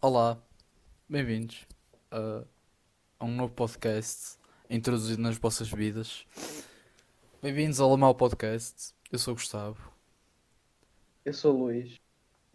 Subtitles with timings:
[0.00, 0.38] Olá,
[1.08, 1.66] bem-vindos
[2.10, 2.44] a,
[3.18, 4.38] a um novo podcast
[4.70, 6.24] introduzido nas vossas vidas.
[7.42, 8.94] Bem-vindos ao Lamal Podcast.
[9.10, 9.92] Eu sou o Gustavo.
[11.24, 11.98] Eu sou o Luís.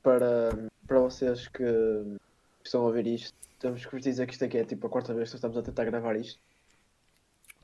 [0.02, 1.64] Para, para vocês que
[2.64, 5.14] estão a ouvir isto, temos que vos dizer que isto aqui é tipo a quarta
[5.14, 6.40] vez que estamos a tentar gravar isto.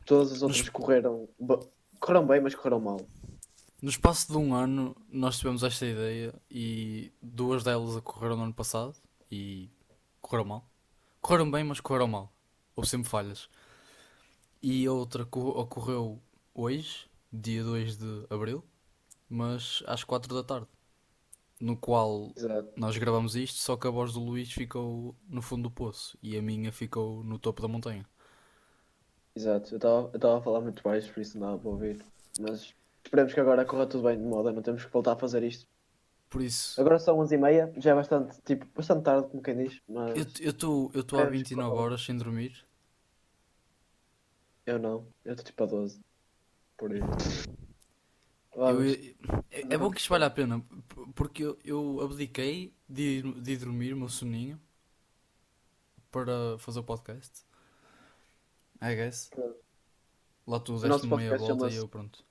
[0.05, 1.27] Todas as outras Nos- correram,
[2.00, 3.00] correram bem, mas correram mal.
[3.82, 8.54] No espaço de um ano, nós tivemos esta ideia e duas delas ocorreram no ano
[8.54, 8.93] passado
[9.32, 9.70] e
[10.21, 10.70] correram mal.
[11.22, 12.31] Correram bem, mas correram mal.
[12.76, 13.49] Houve sempre falhas.
[14.62, 16.22] E a outra co- ocorreu
[16.53, 18.63] hoje, dia 2 de abril,
[19.30, 20.67] mas às 4 da tarde.
[21.59, 22.73] No qual Exato.
[22.76, 26.38] nós gravamos isto, só que a voz do Luís ficou no fundo do poço e
[26.38, 28.05] a minha ficou no topo da montanha.
[29.36, 29.73] Exato.
[29.73, 32.05] Eu estava eu estava a falar muito baixo, por isso não dava para ouvir.
[32.39, 35.41] Mas esperemos que agora corra tudo bem de moda, não temos que voltar a fazer
[35.44, 35.67] isto.
[36.29, 40.15] Por isso, Agora são 11h30, já é bastante, tipo, bastante tarde, como quem diz, mas
[40.39, 41.81] eu estou eu há Esperemos que 29 corra.
[41.83, 42.66] horas sem dormir.
[44.66, 45.08] eu não.
[45.25, 45.99] Eu estou tipo a 12.
[46.77, 47.49] Por isso.
[48.55, 48.81] Eu-
[49.52, 50.63] é, é bom que isto vale a pena,
[51.16, 54.59] porque eu, eu abdiquei de, de ir dormir o meu soninho
[56.11, 57.43] para fazer o podcast.
[58.81, 59.31] I guess.
[60.45, 62.23] Lá tu deste meia volta e eu pronto.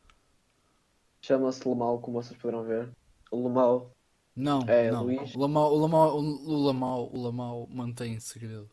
[1.20, 2.90] Chama-se Lemal, como vocês poderão ver.
[3.30, 3.94] O Lemal
[4.34, 5.02] Não, É, não.
[5.04, 5.34] Luís.
[5.34, 8.70] O Lamau, o Lamau, o Lamau, o Lamau mantém segredo.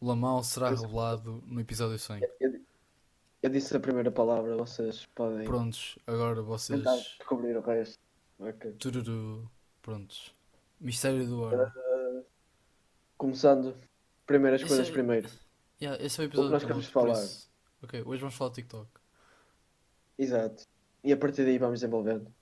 [0.00, 2.20] O Lamau será Pois- revelado no episódio 100.
[3.42, 6.78] Eu disse a primeira palavra, vocês podem Prontos, agora vocês.
[6.78, 7.98] tentar descobrir o resto.
[8.38, 8.72] Ok.
[8.74, 9.50] Tururu.
[9.82, 10.34] Prontos.
[10.80, 11.70] Mistério do ano.
[13.18, 13.76] Começando,
[14.26, 15.28] primeiras Esse coisas é- primeiro.
[15.80, 17.24] Yeah, esse é o que episódio nós piloto, queremos por falar.
[17.24, 17.50] isso-
[17.82, 18.88] Ok, hoje vamos falar de TikTok.
[20.18, 20.64] Exato.
[21.02, 22.32] E a partir daí vamos desenvolvendo.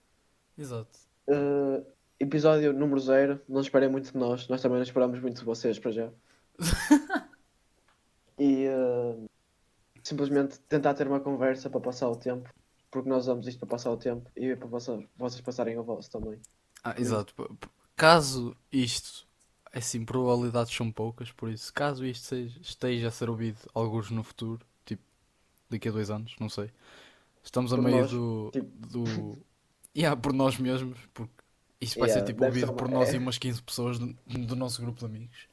[0.56, 0.98] Exato.
[1.28, 1.84] Uh,
[2.20, 3.40] episódio número 0.
[3.48, 4.48] Não esperem muito de nós.
[4.48, 6.10] Nós também não esperamos muito de vocês para já.
[8.38, 9.28] e uh,
[10.02, 12.48] simplesmente tentar ter uma conversa para passar o tempo.
[12.90, 16.10] Porque nós usamos isto para passar o tempo e para passar- vocês passarem o vosso
[16.10, 16.38] também.
[16.84, 17.34] Ah, exato.
[17.96, 19.26] Caso isto,
[19.72, 24.10] é assim, probabilidades são poucas, por isso, caso isto seja- esteja a ser ouvido alguns
[24.10, 25.02] no futuro, tipo,
[25.70, 26.70] daqui a dois anos, não sei.
[27.42, 28.86] Estamos a Por meio nós, do, tipo.
[28.88, 29.38] do.
[29.96, 31.32] Yeah, por nós mesmos, porque
[31.80, 33.14] isto vai Yeah, ser tipo ouvido uma- por nós é.
[33.14, 35.48] e umas 15 pessoas do, do nosso grupo de amigos.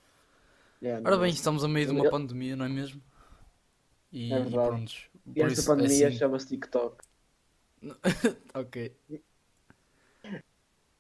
[0.81, 3.01] Yeah, Ora bem, estamos a meio de uma Eu- pandemia, não é mesmo?
[4.11, 5.07] E, É e prontos.
[5.35, 6.97] E esta isso, é pandemia assim- chama-se TikTok.
[8.53, 8.94] Ok,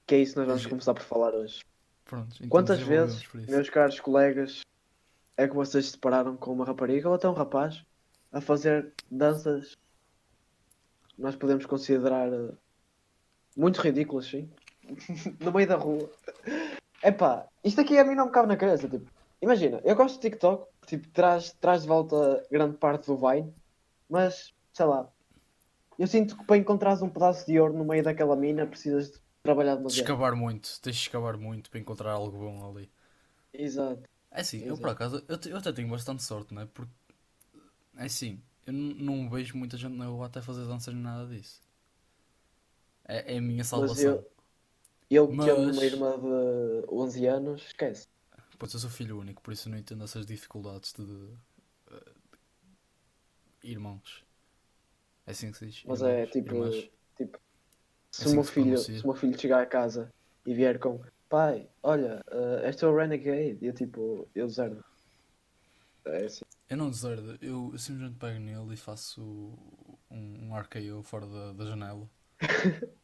[0.07, 1.63] Que é isso que nós vamos começar por falar hoje.
[2.05, 2.35] pronto.
[2.37, 3.51] então Quantas vezes, isso.
[3.51, 4.61] meus caros colegas,
[5.37, 7.83] é que vocês se separaram com uma rapariga ou até um rapaz
[8.31, 9.77] a fazer danças
[11.17, 12.29] nós podemos considerar
[13.59, 14.49] muito ridículas, sim?
[15.41, 16.09] no meio da rua.
[17.03, 18.87] Epá, isto aqui a mim não me cabe na cabeça.
[18.87, 19.05] Tipo,
[19.41, 23.53] imagina, eu gosto de TikTok, tipo, traz, traz de volta grande parte do Vine,
[24.09, 25.09] mas sei lá.
[25.97, 29.19] Eu sinto que para encontrares um pedaço de ouro no meio daquela mina precisas de
[29.43, 30.05] trabalhar De demasiado.
[30.05, 32.89] escavar muito, tens de escavar muito para encontrar algo bom ali.
[33.53, 34.03] Exato.
[34.31, 34.81] É assim, eu Exato.
[34.81, 36.65] por acaso, eu, eu até tenho bastante sorte, não é?
[36.65, 36.93] Porque,
[37.97, 41.68] é assim, eu não vejo muita gente na rua até fazer danças nem nada disso.
[43.09, 44.13] É, é a minha salvação.
[44.13, 44.31] eu-
[45.09, 48.07] Eu que tendo Mas- uma irmã de 11 anos, esquece.
[48.59, 51.33] Pois eu sou filho único, por isso não entendo essas dificuldades de,
[51.91, 52.13] eh,
[53.63, 54.23] irmãos.
[55.25, 55.83] É assim que se diz?
[55.85, 56.89] Mas Irmãos, é tipo, irmãs.
[57.17, 57.39] tipo
[58.11, 60.11] se assim o meu filho, se o meu filho chegar a casa
[60.45, 64.83] e vier com pai, olha, uh, este é o Renegade, e eu tipo, eu zero.
[66.05, 66.45] É assim.
[66.69, 69.21] Eu não deserdo, eu, eu simplesmente pego nele e faço
[70.11, 72.07] um, um RKO fora da, da janela.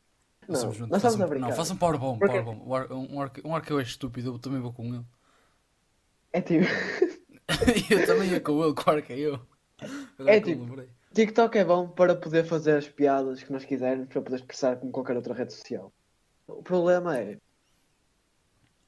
[0.48, 1.50] Não, simplesmente nós estamos a um- brincar.
[1.50, 2.62] Não, faça um powerbomb, Porque- powerbomb.
[2.70, 5.06] Um, ar- um, arque- um RKO é estúpido, eu também vou com ele.
[6.34, 6.66] É tipo,
[7.92, 9.40] eu também ia com ele, claro que eu.
[10.20, 10.66] É tipo-
[11.14, 14.92] TikTok é bom para poder fazer as piadas que nós quisermos, para poder expressar como
[14.92, 15.92] qualquer outra rede social.
[16.48, 17.38] O problema é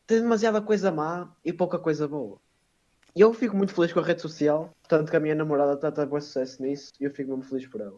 [0.06, 2.38] tem demasiada coisa má e pouca coisa boa.
[3.16, 5.88] E eu fico muito feliz com a rede social, tanto que a minha namorada está
[5.88, 7.98] a ter bom sucesso nisso e eu fico mesmo feliz por ela.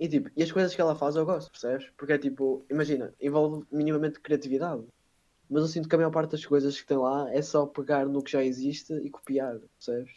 [0.00, 1.90] E tipo, e as coisas que ela faz eu gosto, percebes?
[1.94, 4.82] Porque é tipo, imagina, envolve minimamente criatividade.
[5.48, 8.06] Mas eu sinto que a maior parte das coisas que tem lá é só pegar
[8.06, 10.14] no que já existe e copiar, percebes?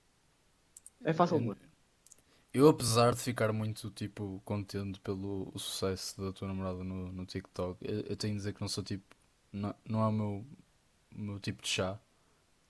[1.04, 1.60] É fácil demais.
[2.54, 7.78] Eu, apesar de ficar muito, tipo, contente pelo sucesso da tua namorada no, no TikTok,
[7.82, 9.04] eu, eu tenho de dizer que não sou tipo.
[9.52, 10.46] Não, não é o meu,
[11.12, 12.00] meu tipo de chá.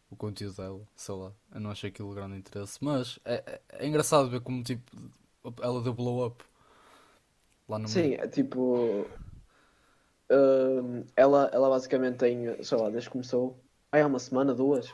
[0.10, 1.32] O conteúdo dela, sei lá.
[1.54, 2.78] Eu não achei aquilo de grande interesse.
[2.82, 4.90] Mas é, é, é engraçado ver como, tipo,
[5.62, 6.44] ela deu blow up.
[7.68, 8.22] Lá no Sim, meio.
[8.22, 9.08] é tipo.
[10.32, 13.60] hum, ela, ela basicamente tem, sei lá, desde que começou.
[13.92, 14.94] Aí há uma semana, duas.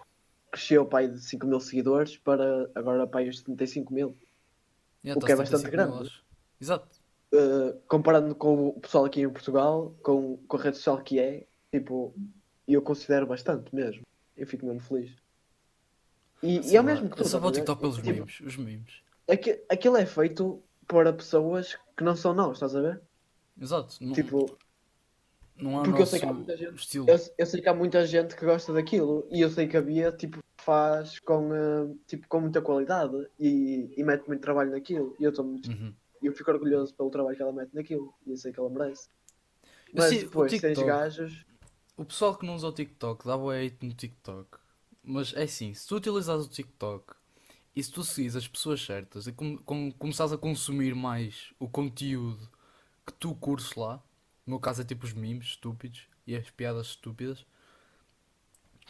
[0.52, 4.18] cresceu pai de 5 mil seguidores para agora pai de 75 mil.
[5.04, 6.12] Yeah, o que é bastante grande.
[6.60, 7.00] Exato.
[7.32, 11.46] Uh, comparando com o pessoal aqui em Portugal, com, com a rede social que é,
[11.72, 12.14] tipo,
[12.68, 14.04] eu considero bastante mesmo.
[14.36, 15.12] Eu fico mesmo feliz.
[16.42, 17.24] E, e é o mesmo que tu.
[17.24, 19.02] Eu só vou TikTok pelos tipo, memes, os memes.
[19.30, 23.02] Aqui, aquilo é feito para pessoas que não são nós, estás a ver?
[23.60, 23.98] Exato.
[24.00, 24.58] Não, tipo,
[25.58, 26.98] não há porque eu sei que há muita gente.
[26.98, 27.06] Eu,
[27.38, 30.10] eu, sei que há muita gente que gosta daquilo e eu sei que a Bia
[30.14, 35.14] tipo, faz com, uh, tipo, com muita qualidade e, e mete muito trabalho naquilo.
[35.20, 35.70] E eu estou muito.
[35.70, 35.94] Uhum.
[36.24, 39.10] Eu fico orgulhoso pelo trabalho que ela mete naquilo e eu sei que ela merece.
[39.94, 41.46] Mas sei, depois TikTok, tens gajos.
[41.98, 44.58] O pessoal que não usa o TikTok dá o hate no TikTok.
[45.04, 47.14] Mas é assim, se tu utilizares o TikTok
[47.76, 51.68] e se tu seguires as pessoas certas e com, com, começares a consumir mais o
[51.68, 52.50] conteúdo
[53.06, 54.04] que tu curses lá,
[54.46, 57.46] no meu caso é tipo os memes estúpidos e as piadas estúpidas,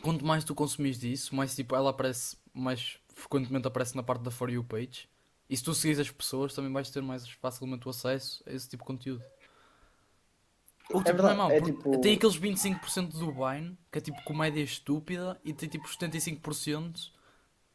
[0.02, 4.32] quanto mais tu consumires disso, mais tipo ela aparece, mais frequentemente aparece na parte da
[4.32, 5.10] For You page.
[5.50, 8.70] E se tu seguires as pessoas, também vais ter mais facilmente o acesso a esse
[8.70, 9.24] tipo de conteúdo.
[10.92, 12.02] O que é tipo, não é mau, é tipo...
[12.02, 17.12] tem aqueles 25% do Vine, que é tipo comédia estúpida, e tem tipo 75%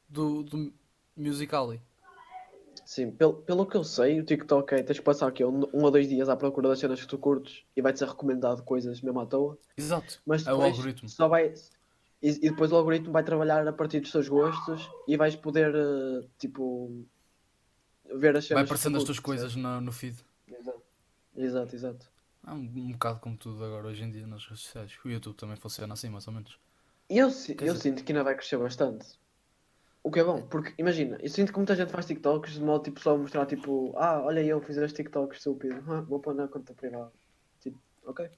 [0.08, 0.74] do, do
[1.16, 1.80] Musical.ly.
[2.84, 5.84] Sim, pelo, pelo que eu sei, o TikTok é tens que passar aqui um, um
[5.84, 9.00] ou dois dias à procura das cenas que tu curtes e vai-te ser recomendado coisas
[9.00, 9.58] mesmo à toa.
[9.76, 10.20] Exato.
[10.26, 11.08] Mas é o algoritmo.
[11.08, 11.54] Só vai,
[12.22, 15.74] e, e, depois o algoritmo vai trabalhar a partir dos teus gostos e vais poder,
[15.74, 17.06] uh, tipo,
[18.04, 18.62] ver as cenas.
[18.62, 20.16] Vai aparecendo as tuas coisas no, no feed.
[20.46, 20.82] Exato,
[21.36, 21.76] exato.
[21.76, 22.06] exato.
[22.46, 24.92] É um, um bocado como tudo agora hoje em dia nas redes sociais.
[25.02, 26.58] O YouTube também funciona assim, mais ou menos.
[27.08, 27.76] Eu, eu dizer...
[27.76, 29.06] sinto que ainda vai crescer bastante.
[30.04, 32.84] O que é bom, porque imagina, eu sinto que muita gente faz TikToks de modo
[32.84, 36.46] tipo só mostrar tipo, ah, olha eu fiz este TikTok estúpido, ah, vou pôr na
[36.46, 37.10] conta privada.
[37.58, 38.30] Tipo, ok.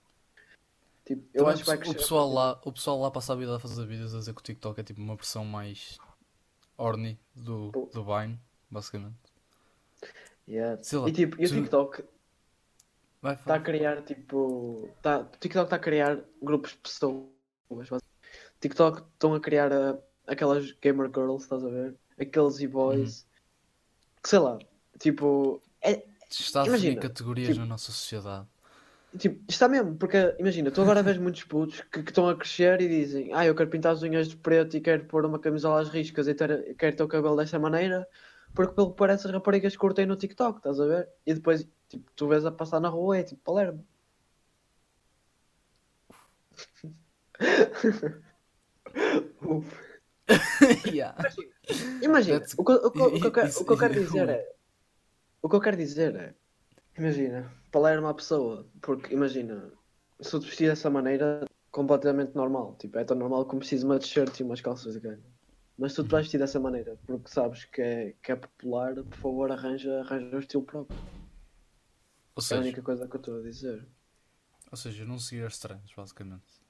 [1.05, 1.97] Tipo, eu Também acho que vai crescer.
[1.97, 4.41] O pessoal, lá, o pessoal lá passa a vida a fazer vídeos a dizer que
[4.41, 5.99] o TikTok é tipo uma versão mais
[6.79, 8.41] orny do, do Vine,
[8.71, 9.17] basicamente.
[10.47, 10.81] Yeah.
[10.93, 12.05] Lá, e tipo, e o TikTok
[13.25, 14.89] está a criar tipo.
[15.03, 17.29] Tá, o TikTok está a criar grupos de pessoas.
[18.61, 21.95] TikTok estão a criar a aquelas gamer girls, estás a ver?
[22.19, 23.21] Aqueles e-boys.
[23.21, 23.27] Uhum.
[24.23, 24.59] Que sei lá,
[24.99, 25.63] tipo.
[25.81, 28.47] É, está a definir categorias tipo, na nossa sociedade.
[29.19, 32.83] Tipo, está mesmo, porque imagina, tu agora vês muitos putos que, que, estão a crescer
[32.83, 35.81] e dizem Ah, eu quero pintar as unhas de preto e quero pôr uma camisola
[35.81, 38.07] às riscas e ter, quero ter o cabelo desta maneira,
[38.55, 41.09] porque pelo que parece as raparigas curtem no TikTok, estás a ver?
[41.25, 43.87] E depois, tipo, tu vês a passar na rua e é tipo Palermo.
[49.43, 49.83] Uf.
[50.87, 51.17] yeah.
[52.03, 54.57] Imagina, o, que, o, o, o, que, o que eu quero dizer é.
[55.43, 56.35] O que eu quero dizer é.
[56.99, 59.71] Imagina, Palermo é uma pessoa, porque imagina,
[60.21, 62.75] se eu te vestir dessa maneira, completamente normal.
[62.79, 65.23] Tipo, é tão normal como preciso uma t-shirt e umas calças de ganho.
[65.77, 69.19] Mas tu te vais vestir dessa maneira, porque sabes que é, que é popular, por
[69.19, 70.99] favor, arranja, arranja um estilo próprio.
[72.35, 73.87] Ou seja, é a única coisa que eu estou a dizer.
[74.71, 76.66] Ou seja, não seguir as trends, basicamente.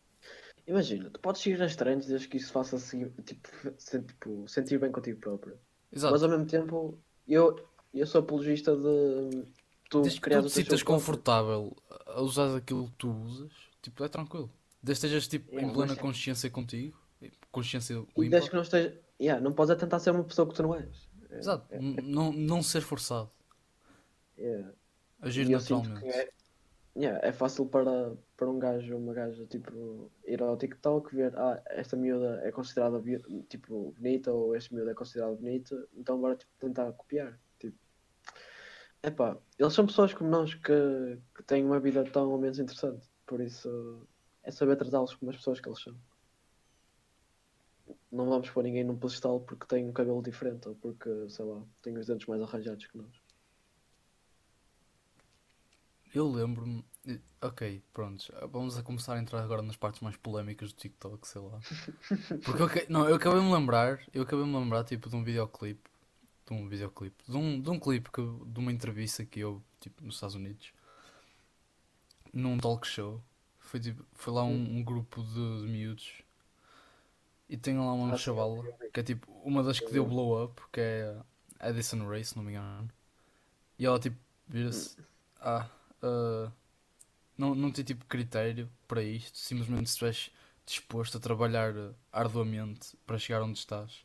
[0.67, 3.49] Imagina, tu podes seguir as trends desde que isso faça seguir, tipo,
[3.79, 5.57] se, tipo, sentir bem contigo próprio.
[5.93, 6.13] Exato.
[6.13, 7.65] Mas ao mesmo tempo, eu,
[7.95, 9.45] eu sou apologista de
[9.89, 11.77] tu desde que tu te sintas confortável
[12.07, 14.51] a usar aquilo que tu usas, tipo, é tranquilo.
[14.83, 16.03] Desde que estejas tipo, yeah, em plena mas...
[16.03, 17.01] consciência contigo,
[17.51, 18.31] consciência limpa.
[18.31, 19.01] desde que não esteja.
[19.21, 21.09] Yeah, não podes é tentar ser uma pessoa que tu não és.
[21.31, 21.81] É, Exato, é, é...
[21.81, 23.31] Não, não ser forçado.
[24.37, 24.73] Yeah.
[25.21, 26.07] Agir naturalmente.
[26.07, 26.31] É,
[26.97, 31.63] yeah, é fácil para, para um gajo uma gaja tipo, ir ao TikTok ver ah,
[31.67, 33.03] esta miúda é considerada
[33.49, 37.39] tipo, bonita ou este miúdo é considerado bonito, então agora tipo, tentar copiar.
[37.59, 37.77] Tipo,
[39.03, 43.09] epá, eles são pessoas como nós que, que têm uma vida tão ou menos interessante,
[43.27, 44.07] por isso
[44.43, 45.95] é saber tratá-los como as pessoas que eles são.
[48.11, 51.63] Não vamos pôr ninguém num pedestal porque tem um cabelo diferente ou porque, sei lá,
[51.83, 53.26] tem os dentes mais arranjados que nós.
[56.17, 56.83] Eu lembro-me.
[57.43, 58.33] Ok, pronto.
[58.51, 61.61] Vamos a começar a entrar agora nas partes mais polémicas do TikTok, sei lá.
[62.43, 65.15] Porque eu, não, eu acabei de me lembrar, eu acabei de me lembrar tipo de
[65.15, 65.91] um videoclipe,
[66.47, 70.03] de um videoclipe, de um, de um clipe que, de uma entrevista que eu, tipo,
[70.03, 70.73] nos Estados Unidos,
[72.33, 73.23] num talk show.
[73.59, 76.23] Foi, tipo, foi lá um, um grupo de, de miúdos
[77.47, 80.63] e tem lá uma ah, chavala que é tipo uma das que deu blow up,
[80.73, 81.15] que é
[81.61, 82.89] Addison Race, se não me engano.
[83.79, 84.17] E ela tipo
[84.49, 84.97] vira-se.
[85.39, 85.69] Ah,
[86.07, 86.53] uh,
[87.37, 90.31] não, não tem tipo critério para isto, simplesmente se estiveres
[90.67, 91.75] disposto a trabalhar
[92.13, 94.05] arduamente para chegar onde estás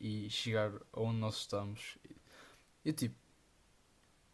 [0.00, 1.98] e chegar aonde nós estamos.
[2.84, 3.16] E tipo.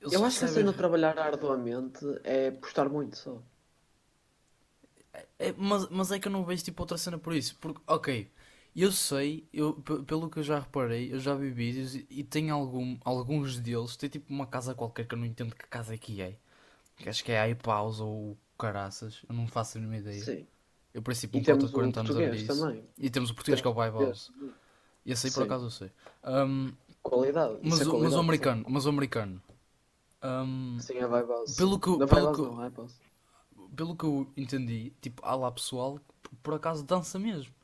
[0.00, 3.42] Eu acho que a cena de trabalhar arduamente é postar muito só.
[5.12, 7.56] É, é, mas, mas é que eu não vejo tipo outra cena por isso.
[7.60, 8.30] Porque, ok,
[8.76, 9.74] Eu sei, eu,
[10.06, 13.96] pelo que eu já reparei, eu já vi vídeos e, e tem algum, alguns deles,
[13.96, 16.38] tem tipo uma casa qualquer que eu não entendo que casa é que é.
[16.98, 20.22] Que acho que é iPause ou caraças, eu não faço a mínima ideia.
[20.22, 20.46] Sim.
[20.92, 22.60] Eu princípio um conto de 40 anos a ver isso.
[22.60, 22.84] Também.
[22.98, 24.32] E temos o português que é o iPause.
[25.06, 25.92] E esse aí por acaso eu sei.
[26.24, 27.58] Um, qualidade.
[27.62, 29.42] Mas, é qualidade, mas o americano, mas o americano.
[30.22, 31.56] Um, sim, é iPause.
[31.56, 32.88] Pelo que, pelo, que, não,
[33.76, 37.54] pelo que eu entendi, tipo, há lá pessoal que por acaso dança mesmo.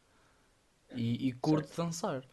[0.95, 1.83] E, e curte certo.
[1.83, 2.25] dançar.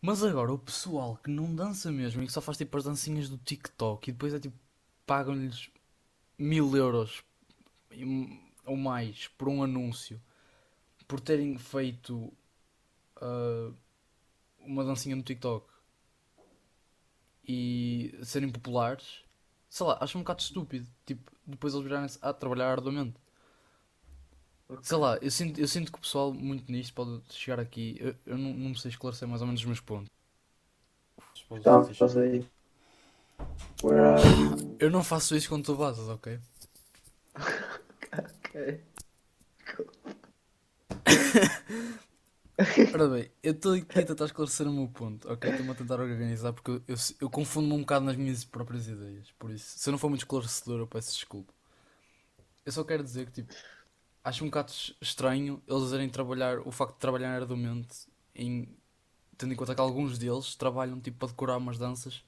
[0.00, 3.28] Mas agora o pessoal que não dança mesmo e que só faz tipo as dancinhas
[3.28, 4.56] do TikTok e depois é tipo
[5.06, 5.70] pagam-lhes
[6.38, 7.22] mil euros
[8.66, 10.20] ou mais por um anúncio
[11.06, 12.32] por terem feito
[13.20, 13.74] uh,
[14.60, 15.66] uma dancinha no TikTok
[17.46, 19.22] e serem populares,
[19.68, 20.88] sei lá, acho um bocado estúpido.
[21.04, 23.16] Tipo, depois eles virarem a trabalhar arduamente.
[24.68, 24.82] Okay.
[24.82, 27.96] Sei lá, eu sinto, eu sinto que o pessoal muito nisto pode chegar aqui.
[28.00, 30.08] Eu, eu não, não sei esclarecer mais ou menos os meus pontos.
[31.62, 32.46] Tá, faz aí.
[34.78, 36.38] Eu não faço isso quando tu vazas, ok?
[38.42, 38.84] ok.
[42.94, 45.50] Ora bem, eu estou aqui a tentar esclarecer o meu ponto, ok?
[45.50, 49.32] Estou-me a tentar organizar porque eu, eu, eu confundo-me um bocado nas minhas próprias ideias.
[49.38, 51.52] Por isso, se eu não for muito esclarecedor, eu peço desculpa.
[52.64, 53.52] Eu só quero dizer que, tipo,
[54.22, 58.68] acho um bocado estranho eles irem trabalhar, o facto de trabalhar arduamente, em,
[59.36, 62.22] tendo em conta que alguns deles trabalham, tipo, para decorar umas danças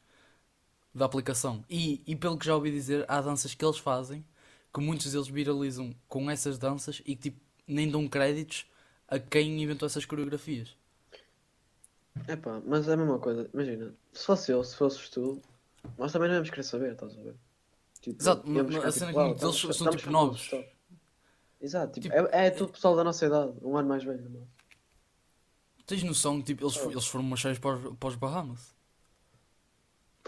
[0.97, 1.65] da aplicação.
[1.69, 4.25] E, e pelo que já ouvi dizer, há danças que eles fazem
[4.73, 8.67] que muitos deles viralizam com essas danças e que, tipo, nem dão créditos
[9.09, 10.77] a quem inventou essas coreografias.
[12.29, 13.49] Epá, mas é a mesma coisa.
[13.53, 15.41] Imagina, se fosse eu, se fosses tu,
[15.99, 17.35] nós também não íamos querer saber, estás a ver?
[18.01, 20.51] Tipo, Exato, mas a cena é que eles são, são tipo novos.
[21.61, 24.29] Exato, tipo, tipo, é, é tudo pessoal da nossa idade, um ano mais velho.
[24.29, 24.47] Não?
[25.87, 26.91] Tens noção, tipo, eles, oh.
[26.91, 28.76] eles foram marcheiros para, os, para os Bahamas.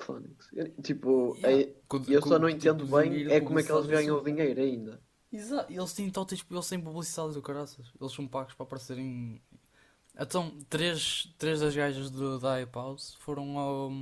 [0.01, 0.49] Phonics.
[0.83, 1.63] Tipo, yeah.
[1.63, 1.75] é,
[2.09, 5.01] eu só não entendo bem é como é que eles ganham o dinheiro ainda.
[5.33, 7.87] Exato, eles têm tal, tipo, eles têm publicidade do caraças.
[8.01, 9.43] Eles são pagos para aparecerem.
[10.19, 13.93] Então, três, três das gajas do, da iPause foram ao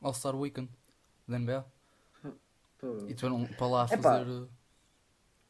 [0.00, 0.68] All-Star Weekend
[1.26, 1.64] da NBA.
[3.08, 4.46] E tiveram para lá fazer.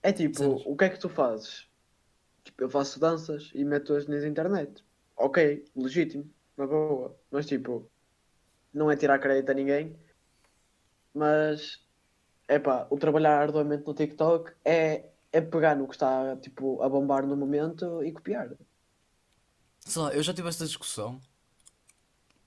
[0.02, 0.62] É tipo, cenas.
[0.66, 1.66] o que é que tu fazes?
[2.44, 4.84] Tipo, eu faço danças e meto-as na internet.
[5.16, 7.16] Ok, legítimo, na boa.
[7.30, 7.90] Mas tipo,
[8.74, 9.96] não é tirar crédito a ninguém.
[11.14, 11.80] Mas,
[12.48, 16.88] é pá, o trabalhar arduamente no TikTok é é pegar no que está tipo, a
[16.88, 18.52] bombar no momento e copiar.
[19.80, 21.20] Sei lá, eu já tive esta discussão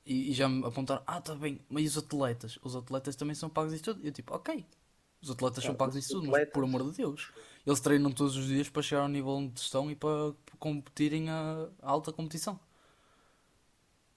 [0.05, 2.57] e, e já me apontaram, ah, tá bem, mas e os atletas?
[2.63, 4.01] Os atletas também são pagos isso tudo.
[4.01, 4.65] E eu tipo, ok,
[5.21, 7.29] os atletas são pagos isso tudo, mas por amor de Deus,
[7.65, 11.67] eles treinam todos os dias para chegar ao nível onde estão e para competirem a,
[11.81, 12.57] a alta competição.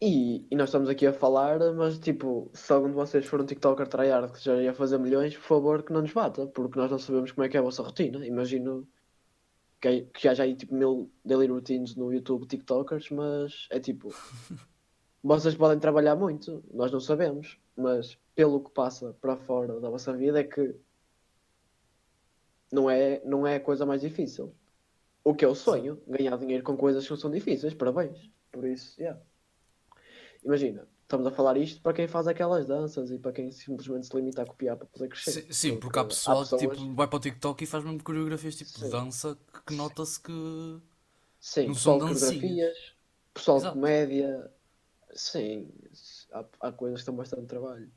[0.02, 3.45] E, e, nós estamos aqui a falar, mas tipo, se algum de vocês for um
[3.45, 6.90] TikToker tryhard que já ia fazer milhões, por favor que não nos bata, porque nós
[6.90, 8.26] não sabemos como é que é a vossa rotina.
[8.26, 8.88] Imagino
[9.80, 14.09] que, que já aí tipo mil daily routines no YouTube TikTokers, mas é tipo,
[15.23, 20.16] vocês podem trabalhar muito, nós não sabemos, mas pelo que passa para fora da vossa
[20.16, 20.75] vida é que
[22.73, 24.54] não é, não é a coisa mais difícil.
[25.23, 28.30] O que eu sonho, ganhar dinheiro com coisas que não são difíceis, parabéns.
[28.50, 29.21] Por isso, yeah
[30.44, 34.16] imagina, estamos a falar isto para quem faz aquelas danças e para quem simplesmente se
[34.16, 35.32] limita a copiar para poder crescer.
[35.32, 36.62] Sim, sim porque, porque, há pessoal há pessoas...
[36.62, 38.85] que tipo, vai para o TikTok e faz mesmo coreografias tipo sim.
[38.85, 40.80] de dança que nota-se que
[41.40, 42.94] sim, não são coreografias,
[43.35, 43.75] pessoal Exato.
[43.75, 44.50] de comédia,
[45.12, 45.68] sim,
[46.32, 47.90] há, há coisas que têm bastante trabalho.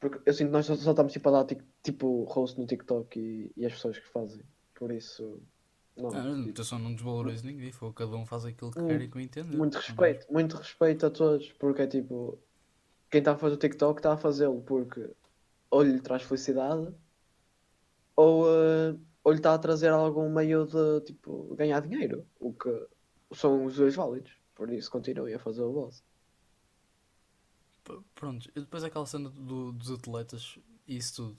[0.00, 3.18] Porque eu sinto que nós só, só estamos tipo a dar tipo host no TikTok
[3.18, 4.44] e, e as pessoas que fazem.
[4.74, 5.42] Por isso
[5.98, 9.08] não, ah, tipo, atenção, não desvalorizo ninguém, foi, cada um faz aquilo que quer e
[9.08, 9.56] que entende.
[9.56, 12.38] Muito respeito, muito respeito a todos, porque é tipo,
[13.10, 15.10] quem está a fazer o TikTok está a fazê-lo porque
[15.70, 16.94] ou lhe traz felicidade
[18.16, 22.86] ou, uh, ou lhe está a trazer algum meio de tipo ganhar dinheiro, o que
[23.34, 26.02] são os dois válidos, por isso continuem a fazer o boss.
[28.14, 31.38] Pronto, e depois aquela cena do, dos atletas e isso tudo,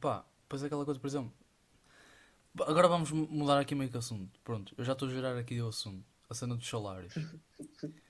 [0.00, 1.32] pá, depois aquela coisa, por exemplo
[2.58, 4.38] Agora vamos mudar aqui meio que assunto.
[4.42, 6.04] Pronto, eu já estou a gerar aqui o assunto.
[6.28, 7.14] A cena dos salários.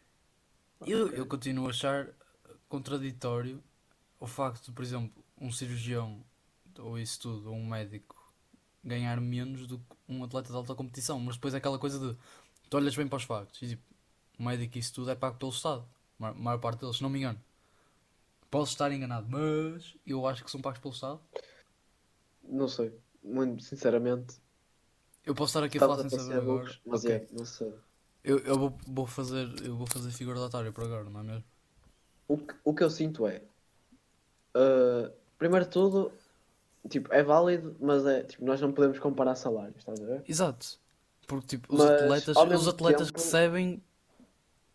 [0.87, 2.09] Eu, eu continuo a achar
[2.67, 3.63] contraditório
[4.19, 6.25] o facto de, por exemplo, um cirurgião
[6.79, 8.17] ou isso tudo, ou um médico
[8.83, 11.21] ganhar menos do que um atleta de alta competição.
[11.21, 12.19] Mas depois é aquela coisa de
[12.71, 13.83] tu olhas bem para os factos e tipo,
[14.39, 15.87] o médico e isso tudo é pago pelo Estado.
[16.19, 17.39] A maior parte deles, se não me engano.
[18.51, 21.21] Posso estar enganado, mas eu acho que são pagos pelo Estado.
[22.43, 24.37] Não sei muito sinceramente.
[25.25, 26.71] Eu posso estar aqui a falar sem saber agora.
[26.87, 27.17] Mas okay.
[27.17, 27.73] é, não sei.
[28.23, 31.23] Eu, eu vou, vou fazer eu vou fazer figura de otário por agora, não é
[31.23, 31.45] mesmo?
[32.29, 33.43] O que, o que eu sinto é.
[34.55, 36.13] uh, primeiro de tudo,
[36.89, 40.23] tipo, é válido, mas é tipo, nós não podemos comparar salários, estás a ver?
[40.29, 40.79] Exato.
[41.27, 43.83] Porque tipo, os Mas, atletas, os atletas tempo- recebem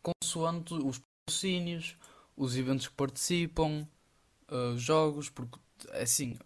[0.01, 1.97] consoante os patrocínios,
[2.35, 3.87] os eventos que participam,
[4.51, 5.59] uh, os jogos, porque
[5.89, 6.37] é assim,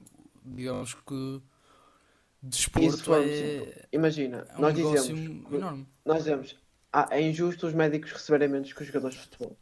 [0.43, 1.41] digamos que
[2.41, 5.09] desporto é, Imagina, é um nós dizemos,
[5.51, 5.87] enorme.
[6.05, 6.57] nós dizemos,
[6.93, 9.57] ah, é injusto os médicos receberem menos que os jogadores de futebol.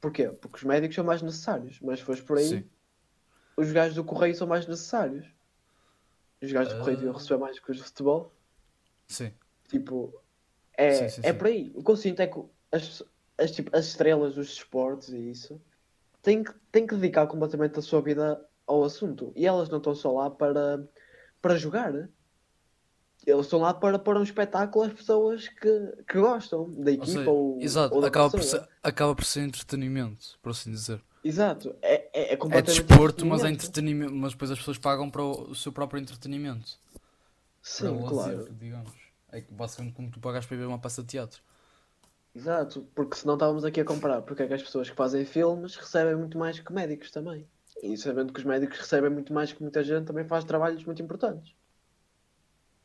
[0.00, 0.28] Porquê?
[0.28, 2.64] Porque os médicos são mais necessários, mas se fores por aí, Sim.
[3.56, 5.26] os gajos do correio são mais necessários.
[6.40, 7.00] Os gajos do correio Ah.
[7.00, 8.32] deviam receber mais que os de futebol.
[9.08, 9.32] Sim.
[9.68, 10.14] Tipo,
[10.74, 11.38] é, Sim, sim, é sim.
[11.38, 11.72] por aí.
[11.74, 12.40] O que eu sinto é que
[12.72, 13.02] as,
[13.36, 15.60] as, tipo, as estrelas dos esportes e isso
[16.22, 19.32] têm que, têm que dedicar completamente a sua vida ao assunto.
[19.36, 20.88] E elas não estão só lá para,
[21.40, 21.92] para jogar.
[23.26, 27.06] Eles estão lá para pôr um espetáculo às pessoas que, que gostam da Ou equipa
[27.06, 31.02] seja, ou, exato, ou da acaba, por ser, acaba por ser entretenimento, por assim dizer.
[31.22, 31.76] Exato.
[31.82, 34.14] É, é, é É completamente desporto, mas é entretenimento.
[34.14, 36.78] mas depois as pessoas pagam para o, o seu próprio entretenimento.
[37.62, 38.38] Sim, para claro.
[38.38, 38.92] lazer, digamos.
[39.30, 41.42] É que basicamente como tu pagas para ir ver uma peça de teatro.
[42.34, 45.76] Exato, porque senão estávamos aqui a comparar porque é que as pessoas que fazem filmes
[45.76, 47.48] recebem muito mais que médicos também.
[47.82, 51.02] E sabendo que os médicos recebem muito mais que muita gente, também faz trabalhos muito
[51.02, 51.52] importantes.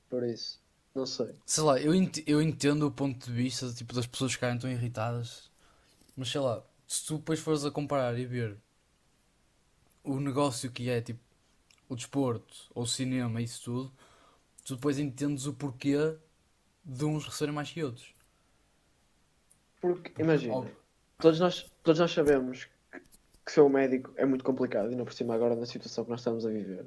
[0.10, 0.60] Por isso,
[0.96, 1.40] não sei.
[1.46, 4.70] Sei lá, eu, ent- eu entendo o ponto de vista tipo, das pessoas ficarem tão
[4.70, 5.50] irritadas,
[6.18, 8.58] mas sei lá, se tu depois fores a comparar e ver
[10.04, 11.20] o negócio que é tipo
[11.90, 13.94] o desporto ou o cinema isso tudo,
[14.66, 15.98] tu depois entendes o porquê
[16.86, 18.14] de uns receberem mais que outros.
[19.82, 20.76] Porque, imagina, Óbvio.
[21.22, 22.68] todos nós, todos nós sabemos
[23.46, 26.10] que, ser um médico é muito complicado, e não por cima agora na situação que
[26.10, 26.86] nós estamos a viver.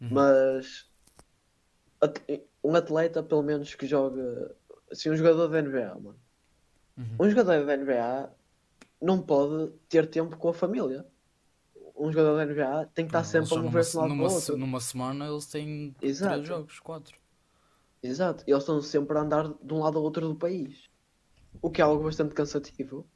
[0.00, 0.08] Uhum.
[0.10, 0.86] Mas
[2.62, 4.54] um atleta, pelo menos, que joga.
[4.90, 6.16] Assim, um jogador da NBA, mano.
[6.96, 7.16] Uhum.
[7.20, 8.30] Um jogador da NBA
[9.00, 11.06] não pode ter tempo com a família.
[11.96, 15.26] Um jogador da NBA tem que estar sempre a mover-se lado numa, se- numa semana
[15.26, 16.34] eles têm Exato.
[16.34, 17.18] três jogos, quatro.
[18.02, 18.44] Exato.
[18.46, 20.90] E eles estão sempre a andar de um lado ao outro do país.
[21.60, 23.06] O que é algo bastante cansativo.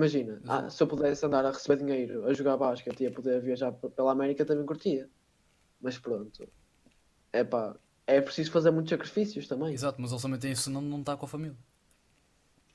[0.00, 3.40] Imagina, ah, se eu pudesse andar a receber dinheiro, a jogar basquete e a poder
[3.40, 5.08] viajar pela América, também curtia.
[5.80, 6.46] Mas pronto.
[7.32, 7.74] É pá,
[8.06, 9.72] é preciso fazer muitos sacrifícios também.
[9.72, 11.56] Exato, mas eles também têm isso senão não está com a família.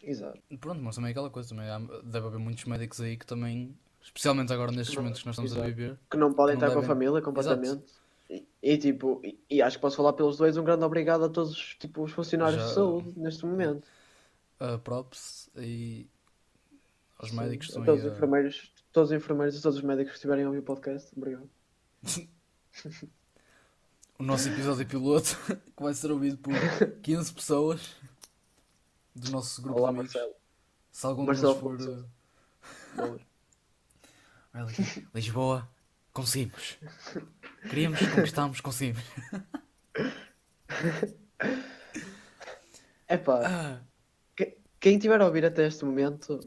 [0.03, 0.39] Exato.
[0.59, 3.77] Pronto, mas também é aquela coisa, também há- deve haver muitos médicos aí que também,
[4.01, 5.75] especialmente agora nestes Não, momentos que nós estamos a exato.
[5.75, 7.83] viver, Que não podem Não estar com a devem- família completamente.
[8.31, 11.29] E, e, tipo, e, e acho que posso falar pelos dois, um grande obrigado a
[11.29, 13.87] todos tipo, os funcionários Já- de saúde neste momento.
[14.59, 16.07] uh, props e
[17.21, 20.43] aos médicos a todos os enfermeiros, todos os enfermeiros e todos os médicos que estiverem
[20.43, 21.49] a ouvir o podcast, obrigado.
[24.17, 25.37] o nosso episódio piloto,
[25.77, 26.53] que vai ser ouvido por
[27.01, 27.95] 15 pessoas
[29.15, 30.13] do nosso grupo Olá, de amigos.
[30.15, 30.33] Marcelo.
[30.91, 32.05] Se algum Marcelo deles
[32.95, 33.21] for
[34.53, 35.69] aqui, Lisboa,
[36.11, 36.77] conseguimos.
[37.69, 39.03] Queríamos, conquistámos, conseguimos.
[43.07, 43.81] Epá, Ah,
[44.35, 46.39] que- quem estiver a ouvir até este momento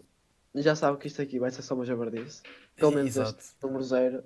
[0.63, 2.43] já sabe que isto aqui vai ser só uma jabardice.
[2.77, 3.39] Pelo menos exato.
[3.39, 4.25] este número zero.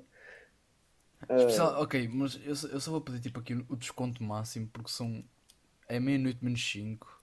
[1.28, 4.68] Ah, Especial- ok, mas eu, só- eu só vou pedir tipo aqui o desconto máximo
[4.68, 5.24] porque são.
[5.88, 7.22] É meia-noite menos 5.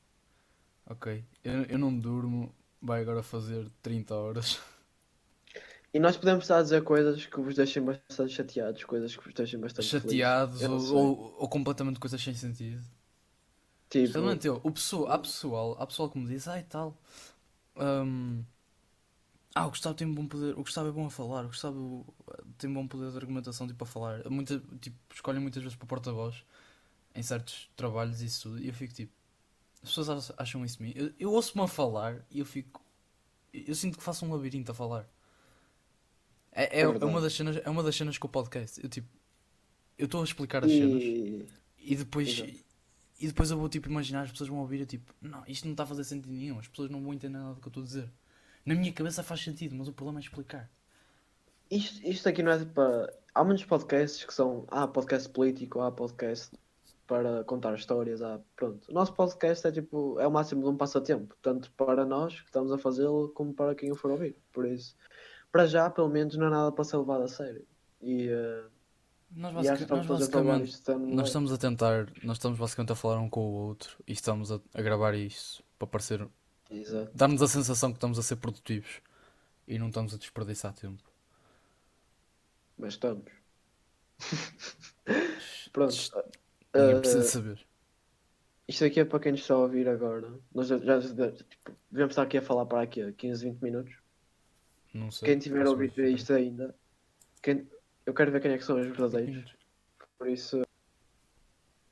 [0.88, 1.24] Ok.
[1.44, 2.54] Eu, eu não durmo.
[2.82, 4.60] Vai agora fazer 30 horas.
[5.94, 9.34] e nós podemos estar a dizer coisas que vos deixem bastante chateados, coisas que vos
[9.34, 12.84] deixem bastante Chateados ou, ou, ou completamente coisas sem sentido.
[13.90, 14.60] Tipo, eu.
[14.64, 16.98] O pessoal, há pessoal, há pessoal que me diz, ai tal.
[17.78, 18.44] hum,
[19.56, 20.54] ah, o Gustavo tem um bom poder.
[20.54, 21.46] O Gustavo é bom a falar.
[21.46, 22.14] O Gustavo
[22.58, 24.30] tem um bom poder de argumentação tipo, a falar.
[24.30, 26.44] Muita, tipo, escolhem muitas vezes para porta-voz
[27.16, 28.62] em certos trabalhos e isso tudo.
[28.62, 29.14] E eu fico tipo.
[29.82, 30.94] As pessoas ach- acham isso de mim.
[30.96, 32.84] Eu, eu ouço-me a falar e eu fico.
[33.54, 35.08] Eu sinto que faço um labirinto a falar.
[36.52, 38.82] É, é, É uma das cenas, é uma das cenas com o podcast.
[38.84, 39.08] Eu tipo.
[39.98, 41.02] Eu estou a explicar as cenas.
[41.02, 41.48] e...
[41.88, 42.52] E depois, Exato.
[43.22, 45.74] e depois eu vou tipo imaginar, as pessoas vão ouvir eu tipo, não, isto não
[45.74, 47.84] está a fazer sentido nenhum, as pessoas não vão entender nada do que eu estou
[47.84, 48.12] a dizer.
[48.66, 50.70] Na minha cabeça faz sentido, mas o problema é explicar.
[51.70, 53.14] Isto, isto aqui não é para.
[53.34, 54.66] Há muitos podcasts que são.
[54.70, 56.56] Há podcast político, há podcast
[57.08, 58.40] para contar histórias, há.
[58.56, 58.90] Pronto.
[58.90, 60.20] O nosso podcast é tipo.
[60.20, 61.36] É o máximo de um passatempo.
[61.42, 64.36] Tanto para nós que estamos a fazê-lo, como para quem o for ouvir.
[64.52, 64.96] Por isso,
[65.52, 67.66] para já, pelo menos, não é nada para ser levado a sério.
[68.02, 68.64] E, eh,
[69.32, 73.30] Nós, basic- nós basicamente, ano nós estamos a tentar, nós estamos basicamente a falar um
[73.30, 76.28] com o outro e estamos a, a gravar isto para parecer,
[77.14, 79.02] Dar-nos a sensação que estamos a ser produtivos
[79.68, 81.04] e não estamos a desperdiçar tempo.
[82.78, 83.32] Mas estamos.
[85.72, 85.96] Pronto.
[86.74, 87.66] Ninguém precisa saber.
[88.68, 90.34] Isto aqui é para quem nos está a ouvir agora.
[90.54, 93.96] Nós já, já tipo, devemos estar aqui a falar para aqui 15, 20 minutos.
[94.94, 95.28] Não sei.
[95.28, 96.76] Quem tiver a ouvir isto ainda,
[97.42, 97.68] quem...
[98.06, 99.56] eu quero ver quem é que são os verdadeiros.
[100.18, 100.64] Por isso,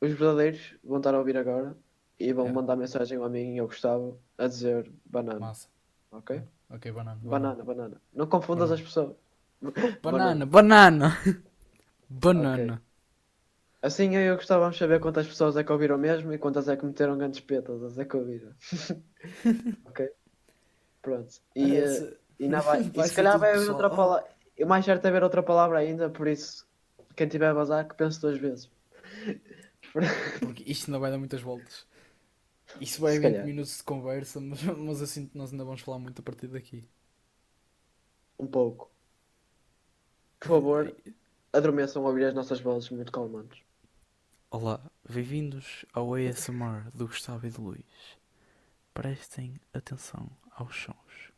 [0.01, 1.75] os verdadeiros vão estar a ouvir agora
[2.19, 2.51] e vão é.
[2.51, 5.39] mandar mensagem a mim e ao Gustavo a dizer banana.
[5.39, 5.67] Massa.
[6.11, 6.41] Ok?
[6.69, 7.19] Ok, banana.
[7.21, 7.63] Banana, banana.
[7.63, 8.01] banana.
[8.13, 8.81] Não confundas banana.
[8.81, 9.15] as pessoas.
[10.03, 11.17] Banana, banana.
[12.09, 12.73] Banana.
[12.73, 12.93] Okay.
[13.81, 16.69] Assim eu e o Gustavo vamos saber quantas pessoas é que ouviram mesmo e quantas
[16.69, 18.51] é que meteram grandes petas, é que ouviram.
[19.85, 20.09] ok?
[21.01, 21.33] Pronto.
[21.55, 24.25] E, uh, e, não vai, vai e se calhar vai haver outra palavra.
[24.57, 26.65] O mais certo é ver outra palavra ainda, por isso,
[27.15, 28.71] quem tiver a vazar, que pense duas vezes.
[30.39, 31.85] Porque isto não vai dar muitas voltas.
[32.79, 36.23] Isso vai 20 minutos de conversa, mas, mas assim nós ainda vamos falar muito a
[36.23, 36.87] partir daqui.
[38.39, 38.91] Um pouco.
[40.39, 40.95] Por favor,
[41.53, 43.61] adormeçam a ouvir as nossas vozes muito calmantes.
[44.49, 48.17] Olá, bem-vindos ao ASMR do Gustavo e do Luís.
[48.93, 51.31] Prestem atenção aos sons.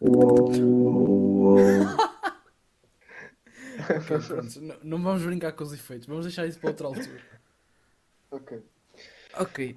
[3.88, 7.20] okay, não, não vamos brincar com os efeitos, vamos deixar isso para outra altura.
[8.48, 8.62] Ok.
[9.40, 9.76] Ok.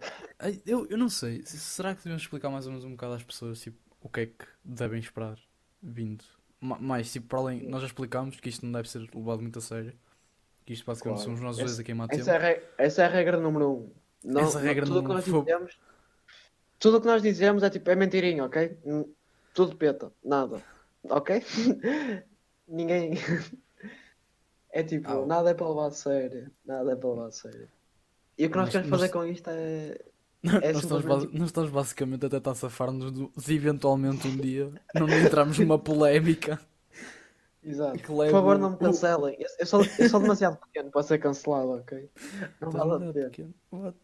[0.66, 1.44] Eu, eu não sei.
[1.46, 4.26] Será que devemos explicar mais ou menos um bocado às pessoas tipo, o que é
[4.26, 5.38] que devem esperar
[5.82, 6.24] vindo?
[6.60, 9.62] Mais, tipo, para além, nós já explicámos que isto não deve ser levado muito a
[9.62, 9.94] sério.
[10.66, 11.38] Que isto basicamente claro.
[11.38, 12.20] somos nós dois aqui em Mateu.
[12.20, 13.92] Essa, é essa é a regra número um.
[14.24, 15.80] Não, essa é a regra tudo número que nós dizemos,
[16.80, 18.78] Tudo o que nós dizemos é tipo, é mentirinho, ok?
[19.56, 20.62] Tudo peta, nada.
[21.04, 21.44] Ok?
[22.68, 23.14] Ninguém.
[24.72, 26.52] é tipo, nada é para levar a sério.
[26.64, 27.68] Nada é para levar a sério.
[28.38, 29.98] E o que nós queremos fazer com isto é.
[30.62, 35.60] é nós, estamos, nós estamos basicamente a tentar safar-nos se eventualmente um dia não entrarmos
[35.60, 36.60] numa polémica.
[37.64, 38.02] Exato.
[38.02, 39.36] Por favor, não me cancelem.
[39.40, 42.10] Eu, eu, sou, eu sou demasiado pequeno para ser cancelado, ok?
[42.60, 43.96] Não vale a pena.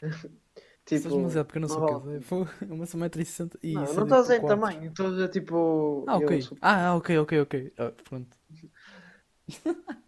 [0.86, 2.20] Tipo, demasiado pequeno, não sou vale.
[2.20, 2.48] casado.
[2.70, 3.74] Uma 1,60m e.
[3.74, 6.04] Não, não estou a dizer tamanho, estou a dizer tipo.
[6.06, 6.42] Ah, ok.
[6.42, 6.56] Sou...
[6.62, 7.72] Ah, ok, ok, ok.
[7.76, 8.36] Ah, pronto.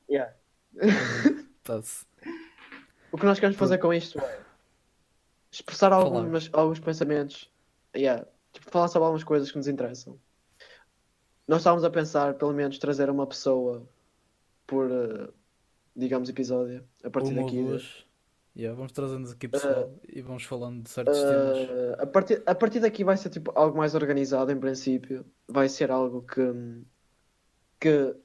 [0.08, 0.32] Yeah.
[1.64, 2.06] Tá-se.
[3.10, 4.40] O que nós queremos fazer com isto é
[5.50, 7.50] expressar algumas, alguns pensamentos,
[7.96, 10.18] yeah, tipo, falar sobre algumas coisas que nos interessam.
[11.46, 13.88] Nós estávamos a pensar, pelo menos, trazer uma pessoa
[14.66, 15.32] por, uh,
[15.96, 17.62] digamos, episódio, a partir uma daqui.
[17.62, 18.06] Duas.
[18.54, 22.00] Yeah, vamos trazendo aqui pessoal uh, e vamos falando de certos uh, temas.
[22.00, 25.24] A partir, a partir daqui vai ser tipo algo mais organizado em princípio.
[25.46, 26.42] Vai ser algo que,
[27.80, 28.16] que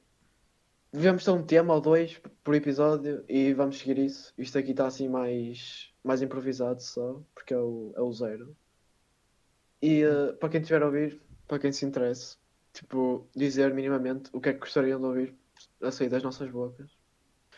[0.94, 4.32] devemos ter um tema ou dois por episódio e vamos seguir isso.
[4.38, 8.56] Isto aqui está assim mais, mais improvisado só, porque é o, é o zero.
[9.82, 12.38] E uh, para quem estiver a ouvir, para quem se interesse,
[12.72, 15.36] tipo, dizer minimamente o que é que gostariam de ouvir
[15.82, 16.92] a sair das nossas bocas.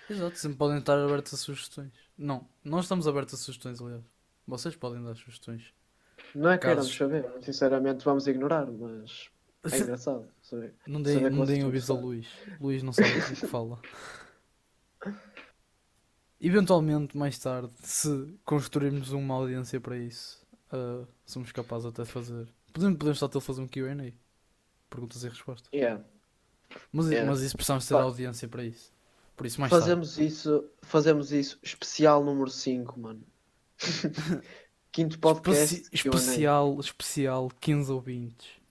[0.09, 1.91] Exato, sempre podem estar abertos a sugestões.
[2.17, 4.03] Não, nós estamos abertos a sugestões, aliás.
[4.47, 5.73] Vocês podem dar sugestões.
[6.33, 6.95] Não é que Casos...
[6.95, 9.29] queiramos saber, sinceramente vamos ignorar, mas
[9.71, 10.27] é engraçado.
[10.87, 12.27] Não deem, não deem ouvidos ao Luís.
[12.59, 13.79] Luís não sabe o que fala.
[16.39, 22.47] Eventualmente, mais tarde, se construirmos uma audiência para isso, uh, somos capazes até de fazer.
[22.71, 24.13] Podemos, podemos só ter fazer um QA.
[24.89, 25.69] Perguntas e respostas.
[25.73, 26.03] Yeah.
[26.91, 27.29] Mas, yeah.
[27.29, 28.93] mas isso precisamos ter audiência para isso.
[29.35, 30.27] Por isso mais fazemos tarde.
[30.27, 31.59] isso Fazemos isso.
[31.63, 33.23] Especial número 5, mano.
[34.91, 35.75] Quinto podcast.
[35.91, 38.64] Especi especial, especial 15 ouvintes.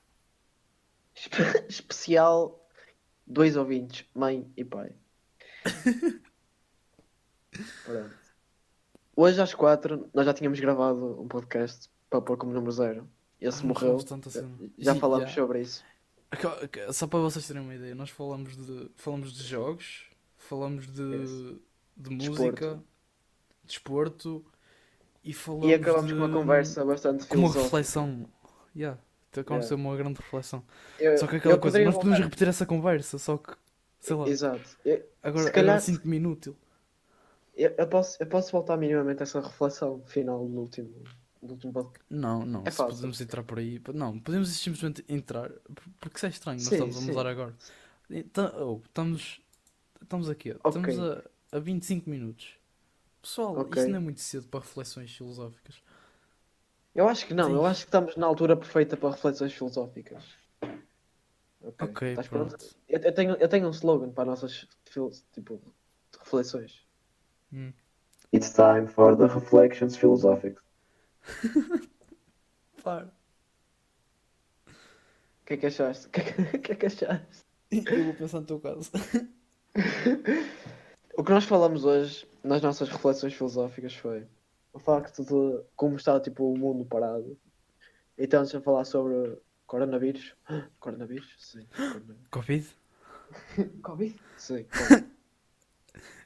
[1.68, 2.60] especial
[3.26, 4.92] dois ouvintes, mãe e pai.
[7.84, 8.24] Pronto.
[9.16, 13.08] Hoje às quatro nós já tínhamos gravado um podcast para pôr como número zero.
[13.40, 13.96] Esse ah, morreu.
[13.96, 14.72] Assim.
[14.78, 15.42] Já falamos yeah.
[15.42, 15.84] sobre isso.
[16.92, 21.58] Só para vocês terem uma ideia, nós falamos de, falamos de jogos, falamos de,
[21.96, 22.82] de música,
[23.62, 24.44] desporto
[25.22, 28.28] de e falamos E acabamos de, com uma conversa bastante com uma reflexão.
[28.74, 28.98] Yeah.
[29.40, 30.62] Aconteceu uma grande reflexão.
[30.98, 32.24] Eu, só que aquela coisa, nós podemos voltar.
[32.24, 33.52] repetir essa conversa, só que
[34.00, 34.28] sei lá.
[34.28, 34.76] Exato.
[34.84, 36.56] Eu, agora, calhar, sinto-me inútil.
[37.56, 40.92] Eu, eu, posso, eu posso voltar minimamente a essa reflexão final do último,
[41.42, 42.04] do último podcast.
[42.10, 42.62] Não, não.
[42.64, 42.96] É fácil.
[42.96, 43.80] podemos entrar por aí.
[43.94, 45.50] Não, podemos simplesmente entrar.
[46.00, 47.04] Porque isso é estranho, sim, nós estamos sim.
[47.04, 47.54] a mudar agora.
[48.10, 49.40] Então, oh, estamos,
[50.02, 50.68] estamos aqui, okay.
[50.68, 52.58] estamos a, a 25 minutos.
[53.22, 53.82] Pessoal, okay.
[53.82, 55.76] isso não é muito cedo para reflexões filosóficas.
[56.94, 57.54] Eu acho que não, Sim.
[57.54, 60.24] eu acho que estamos na altura perfeita para reflexões filosóficas.
[61.60, 62.56] Ok, okay Estás pronto.
[62.56, 62.76] pronto?
[62.88, 64.68] Eu, eu, tenho, eu tenho um slogan para nossas
[65.32, 65.60] tipo,
[66.20, 66.86] reflexões.
[67.52, 67.72] Hum.
[68.32, 70.56] It's time for the reflections philosophic.
[72.82, 73.10] Claro.
[75.44, 76.06] O que é que achaste?
[76.08, 77.44] O que, é que, que, é que achaste?
[77.70, 78.90] Eu vou pensar no teu caso.
[81.16, 84.26] O que nós falamos hoje nas nossas reflexões filosóficas foi
[84.74, 87.38] o facto de como está tipo, o mundo parado.
[88.18, 90.34] Então, estamos a falar sobre coronavírus.
[90.78, 91.34] Coronavírus?
[91.38, 91.66] Sim.
[91.74, 92.28] Coronavírus.
[92.30, 92.68] Covid?
[93.82, 94.20] Covid?
[94.36, 94.64] Sim.
[94.76, 95.14] Covid.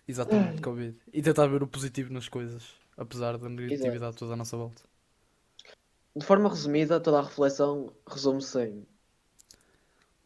[0.09, 0.99] Exatamente, Covid.
[1.13, 4.19] E tentar ver o positivo nas coisas, apesar da negatividade Exato.
[4.19, 4.83] toda à nossa volta.
[6.17, 8.87] De forma resumida, toda a reflexão resume-se em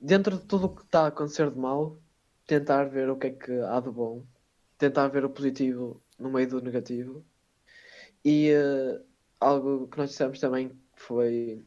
[0.01, 1.97] dentro de tudo o que está a acontecer de mal,
[2.47, 4.25] tentar ver o que é que há de bom,
[4.77, 7.25] tentar ver o positivo no meio do negativo.
[8.25, 9.01] E eh,
[9.41, 11.65] algo que nós dissemos também foi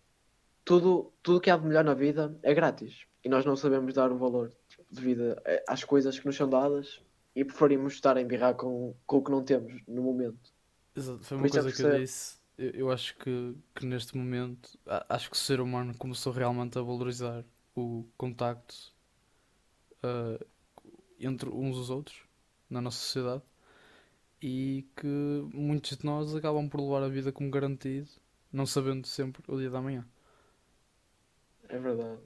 [0.63, 4.11] tudo tudo que há de melhor na vida é grátis e nós não sabemos dar
[4.11, 4.51] o valor
[4.91, 7.01] devido a- às coisas que nos são dadas
[7.35, 10.53] e preferimos estar a embirrar com, com o que não temos no momento.
[10.95, 12.37] Exato, foi uma é coisa que eu se- disse.
[12.57, 16.81] Eu, eu acho que, que neste momento, acho que o ser humano começou realmente a
[16.81, 17.43] valorizar
[17.75, 18.93] o contacto
[20.03, 20.39] ah,
[21.19, 22.23] entre uns os outros
[22.69, 23.43] na nossa sociedade
[24.47, 25.07] e que
[25.55, 28.07] muitos de nós acabam por levar a vida como garantido,
[28.53, 30.07] não sabendo sempre o dia da manhã.
[31.67, 32.19] É verdade.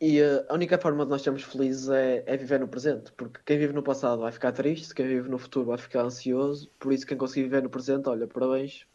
[0.00, 3.40] E eh, a única forma de nós sermos felizes é, é viver no presente, porque
[3.46, 6.92] quem vive no passado vai ficar triste, quem vive no futuro vai ficar ansioso, por
[6.92, 8.86] isso quem conseguir viver no presente, olha, parabéns.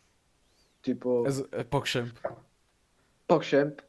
[0.83, 2.15] Tipo, É, é pouco champ.
[3.27, 3.79] PogChamp,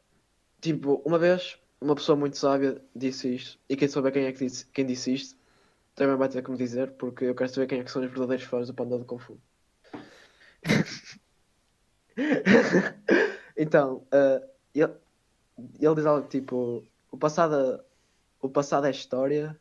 [0.59, 4.45] tipo, uma vez uma pessoa muito sábia disse isto, e quem souber quem é que
[4.45, 5.38] disse, quem disse isto,
[5.99, 8.09] também vai ter que me dizer, porque eu quero saber quem é que são os
[8.09, 9.37] verdadeiros fãs do Panda do Kung Fu.
[13.57, 14.93] então, eh, ele,
[15.77, 17.83] ele diz algo tipo, o passado,
[18.41, 19.59] o passado é história,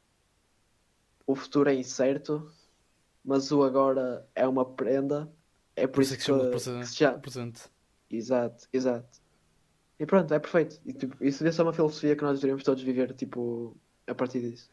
[1.27, 2.49] o futuro é incerto,
[3.25, 5.29] mas o agora é uma prenda,
[5.75, 6.81] é por, Por isso é que se chama que, presente.
[6.81, 7.63] que se chama, presente.
[8.09, 9.21] Exato, exato.
[9.99, 10.81] E pronto, é perfeito.
[10.87, 14.41] E, tipo, isso devia ser uma filosofia que nós deveríamos todos viver, tipo, a partir
[14.41, 14.71] disso.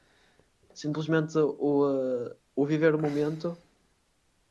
[0.75, 3.57] Simplesmente o, uh, o viver o momento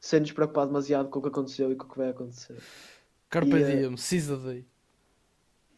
[0.00, 2.60] sem nos preocupar demasiado com o que aconteceu e com o que vai acontecer.
[3.30, 4.66] Carpe E, eh, diem, seize the day.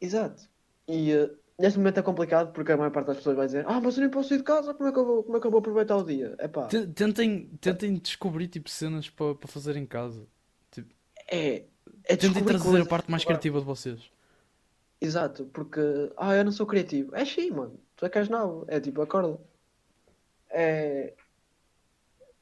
[0.00, 0.48] Exato.
[0.88, 3.80] E uh, neste momento é complicado porque a maior parte das pessoas vai dizer Ah,
[3.80, 5.46] mas eu nem posso ir de casa, como é que eu vou, como é que
[5.46, 6.36] eu vou aproveitar o dia?
[6.38, 10.26] Epá, Te- Tentem, tentem descobrir tipo cenas para para fazer em casa.
[11.30, 11.64] é,
[12.04, 14.10] é Tentem trazer a parte mais criativa de vocês.
[15.00, 15.80] Exato, porque
[16.16, 17.14] ah, eu não sou criativo.
[17.14, 17.78] É sim, mano.
[17.96, 18.64] Tu é que és novo.
[18.68, 19.38] É tipo, acorda.
[20.50, 21.14] É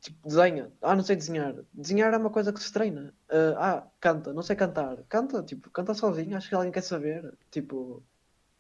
[0.01, 0.71] tipo, desenha.
[0.83, 1.55] Ah, não sei desenhar.
[1.73, 3.15] Desenhar é uma coisa que se treina.
[3.29, 4.33] Ah, ah, canta.
[4.33, 5.03] Não sei cantar.
[5.09, 6.37] Canta, tipo, canta sozinho.
[6.37, 7.37] Acho que alguém quer saber.
[7.51, 8.03] Tipo,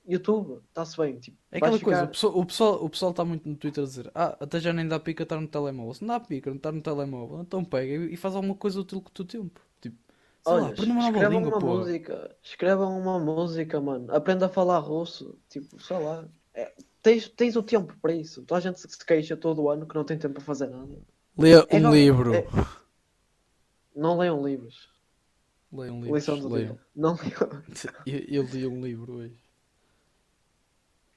[0.06, 1.18] YouTube, está-se bem.
[1.18, 3.84] Tipo, É aquela coisa, ficar- o pessoal, o pessoal, o pessoal está muito no Twitter
[3.84, 5.94] a dizer Ah, até já nem dá pica estar no telemóvel.
[5.94, 8.80] Se não dá pica, não estar no telemóvel, então pega e, e faz alguma coisa
[8.80, 9.60] útil com o teu tempo.
[9.80, 9.96] Tipo,
[10.42, 11.66] sei lá, Olha, aprende uma nova escrevam língua, uma pô.
[11.78, 12.36] música.
[12.42, 14.14] Escrevam uma música, mano.
[14.14, 15.38] Aprenda a falar russo.
[15.48, 16.28] Tipo, sei lá.
[16.54, 16.72] É,
[17.04, 18.42] tens, tens o tempo para isso.
[18.44, 20.98] Toda a gente se se queixa todo ano que não tem tempo para fazer nada.
[21.38, 22.34] Lê É um livro.
[22.34, 22.46] é-
[23.94, 24.88] Não leiam livros.
[25.72, 26.14] Leiam livros.
[26.22, 26.74] Lição do leiam.
[26.74, 26.80] dia.
[26.96, 27.62] Não leiam.
[28.06, 29.38] Eu, eu li um livro hoje.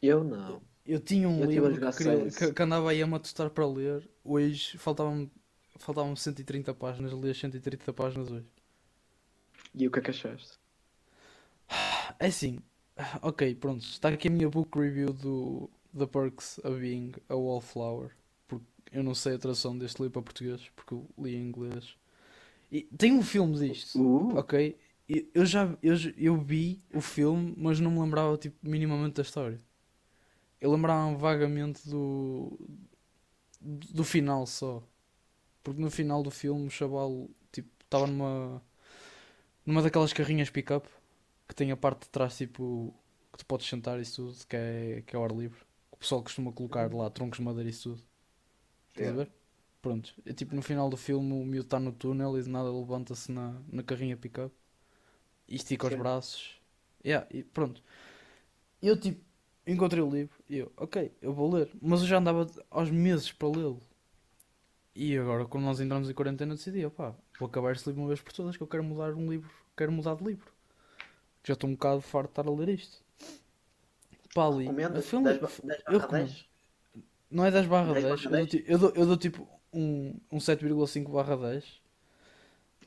[0.02, 0.62] Eu não.
[0.86, 4.10] Eu tinha um Eu livro que, queria- que, que andava aí a matostar para ler.
[4.24, 5.32] Hoje faltavam-me
[5.80, 7.12] faltavam 130 páginas.
[7.14, 8.46] Li as 130 páginas hoje.
[9.76, 10.58] E o que é que achaste?
[12.20, 12.60] É assim,
[13.22, 13.82] ok, pronto.
[13.84, 18.12] Está aqui a minha book review do The Perks of Being a Wallflower.
[18.48, 21.96] Porque eu não sei a tradução deste livro para português, porque eu li em inglês.
[22.72, 24.78] E tem um filme disto, Uh, ok?
[25.34, 29.62] Eu já eu, eu vi o filme, mas não me lembrava tipo, minimamente da história.
[30.62, 32.58] Eu lembrava vagamente do
[33.62, 34.84] do final só.
[35.64, 38.62] Porque no final do filme o chaval tipo estava numa
[39.66, 40.88] numa daquelas carrinhas pick-up
[41.48, 42.94] que tem a parte de trás tipo
[43.32, 45.60] que tu podes sentar e tudo, que é, que é ao ar livre.
[45.98, 48.04] O pessoal costuma colocar lá troncos de madeira e isso tudo.
[48.90, 49.32] Estás a ver?
[49.82, 50.14] Pronto.
[50.26, 53.32] É tipo no final do filme o miúdo está no túnel e de nada levanta-se
[53.32, 54.54] na, na carrinha pick-up
[55.48, 56.00] e estica os Sim.
[56.00, 56.62] braços.
[57.06, 57.82] Yeah, e pronto.
[58.82, 59.24] Eu tipo
[59.66, 61.70] encontrei o livro e eu, ok, eu vou ler.
[61.82, 63.82] Mas eu já andava aos meses para lê-lo.
[64.96, 68.20] E agora, quando nós entramos em quarentena, decidi, opá, vou acabar este livro uma vez
[68.22, 70.52] por todas, que eu quero mudar um livro, quero mudar de livro.
[71.46, 73.04] Já estou um bocado farto de estar a ler isto.
[74.34, 74.76] Pá, ali,
[75.20, 76.28] um 10 livro- ba- 10 eu recomendo.
[76.28, 76.46] 10.
[77.32, 80.16] Não é 10 barra 10 10, barra eu dou, eu dou, eu dou tipo um,
[80.32, 81.82] um 7,5 barra 10.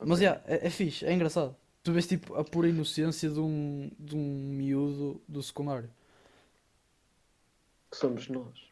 [0.00, 0.22] Mas Ok.
[0.22, 1.55] yeah, é, é fixe, é engraçado.
[1.83, 4.20] Tu vês tipo a pura inocência de um, de um
[4.55, 5.90] miúdo do secundário.
[7.90, 8.70] Que somos nós.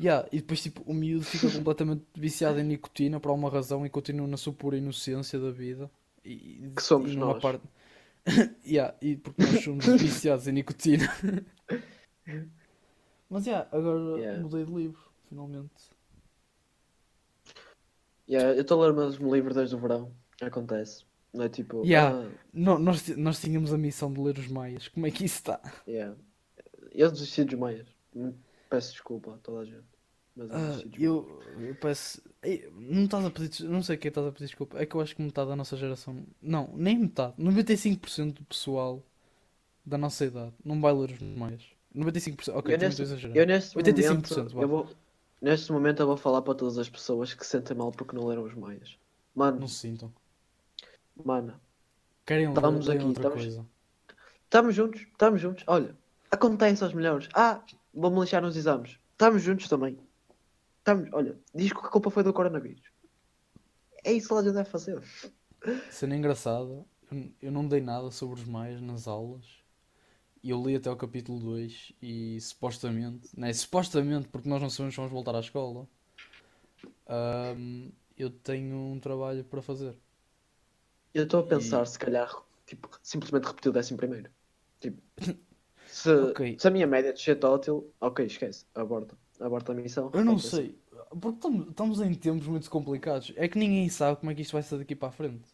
[0.00, 3.90] Yeah, e depois tipo o miúdo fica completamente viciado em nicotina por alguma razão e
[3.90, 5.90] continua na sua pura inocência da vida.
[6.24, 7.42] E, e- Que somos e numa nós.
[7.42, 7.62] parte.
[8.66, 11.06] yeah, e porque nós somos viciados em nicotina.
[13.28, 14.42] Mas yeah, agora Yeah.
[14.42, 15.90] mudei de livro, finalmente.
[18.28, 20.12] Yeah, eu estou a ler o mesmo livro desde o verão.
[20.40, 21.04] Acontece.
[21.32, 21.84] Não é tipo.
[21.84, 22.16] Yeah.
[22.16, 24.88] ah, No- nós, nós tínhamos a missão de ler os Maias.
[24.88, 25.60] Como é que isso está?
[25.86, 26.16] yeah.
[26.92, 27.86] Eu desisti dos meias.
[28.14, 28.32] Hum,
[28.68, 29.84] Peço desculpa a toda a gente.
[30.34, 32.22] Mas eu Ah, eu, eu peço.
[32.72, 33.64] Não estás a pedir.
[33.68, 34.78] Não sei quem estás a pedir desculpa.
[34.78, 36.24] É que eu acho que metade da nossa geração.
[36.42, 37.34] Não, nem metade.
[37.38, 39.02] 95% do pessoal
[39.84, 41.64] da nossa idade não vai ler os Maias.
[41.94, 42.56] 95%.
[42.56, 43.36] Ok, Eu neste- exagerar.
[43.36, 44.88] Eu neste 85%, momento, eu vou,
[45.40, 48.26] neste momento eu vou falar para todas as pessoas que se sentem mal porque não
[48.26, 48.96] leram os maias.
[49.34, 50.12] Mano, Não se sintam.
[51.24, 51.60] mano,
[52.26, 53.66] Querem ler, Estamos leiam aqui, outra estamos- coisa.
[54.44, 55.64] estamos juntos, estamos juntos.
[55.66, 55.96] Olha,
[56.30, 57.28] acontece aos melhores.
[57.34, 57.60] Ah,
[57.92, 58.98] vou-me lixar nos exames.
[59.12, 59.98] Estamos juntos também.
[60.78, 62.82] Estamos, olha, diz que a culpa foi do coronavírus.
[64.04, 65.02] É isso que a gente deve fazer.
[65.90, 69.44] Cena engraçada, eu, eu não dei nada sobre os Maias nas aulas.
[70.42, 74.94] E eu li até o capítulo 2 e supostamente, né, supostamente, porque nós não sabemos
[74.94, 75.88] se vamos voltar à escola,
[77.06, 79.96] ahm, eu tenho um trabalho para fazer.
[81.14, 82.30] Eu estou a pensar, E- se calhar,
[82.66, 84.30] tipo, simplesmente repetir o décimo primeiro.
[84.80, 85.02] Tipo,
[85.86, 86.40] se, Ok.
[86.56, 89.18] se a minha média descer tótil, ok, esquece, aborta.
[89.40, 90.12] Aborta a missão.
[90.12, 90.78] Eu não sei,
[91.20, 93.32] porque estamos, estamos em tempos muito complicados.
[93.36, 95.48] É que ninguém sabe como é que isto vai ser daqui para a frente.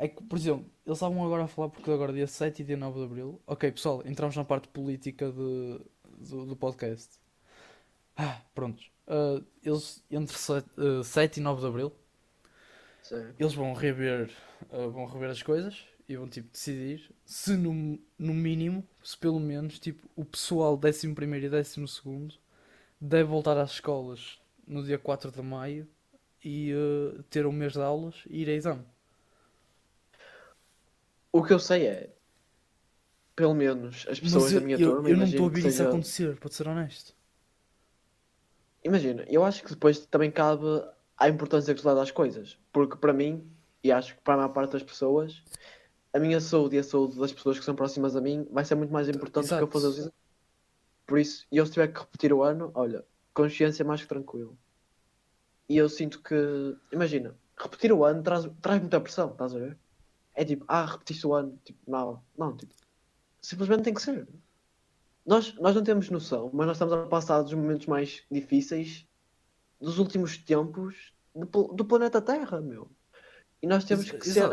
[0.00, 2.76] É que, por exemplo, eles estavam agora a falar porque agora dia 7 e dia
[2.76, 3.42] 9 de Abril.
[3.44, 5.80] Ok, pessoal, entramos na parte política de,
[6.20, 7.18] do, do podcast.
[8.16, 8.92] Ah, prontos.
[9.08, 11.92] Ah, eles, entre 7, ah, 7 e 9 de Abril,
[13.02, 13.34] Sim.
[13.40, 14.30] eles vão rever,
[14.70, 19.40] ah, vão rever as coisas e vão tipo decidir se no, no mínimo, se pelo
[19.40, 22.36] menos, tipo, o pessoal 11 primeiro e 12 segundo
[23.00, 25.88] deve voltar às escolas no dia 4 de maio
[26.44, 28.84] e ah, ter um mês de aulas e ir a exame.
[31.32, 32.10] O que eu sei é,
[33.36, 35.58] pelo menos, as pessoas Mas da eu, minha eu, turma, eu não estou a ver
[35.60, 37.14] isso seja- acontecer, para ser honesto.
[38.84, 40.64] Imagina, eu acho que depois também cabe
[41.16, 42.58] a importância que se dá às coisas.
[42.72, 43.48] Porque para mim,
[43.82, 45.42] e acho que para a maior parte das pessoas,
[46.14, 48.74] a minha saúde e a saúde das pessoas que são próximas a mim vai ser
[48.76, 50.14] muito mais importante do que eu fazer os exames.
[51.06, 54.58] Por isso, e eu se tiver que repetir o ano, olha, consciência mais que tranquilo.
[55.68, 56.34] E eu sinto que,
[56.92, 59.78] imagina, repetir o ano traz, traz muita pressão, estás a ver?
[60.38, 62.72] É tipo, ah, repetiste o ano, tipo, não, não, tipo,
[63.42, 64.28] simplesmente tem que ser.
[65.26, 69.04] Nós, nós não temos noção, mas nós estamos a passar dos momentos mais difíceis
[69.80, 72.88] dos últimos tempos do, do planeta Terra, meu.
[73.60, 74.48] E nós temos que ser.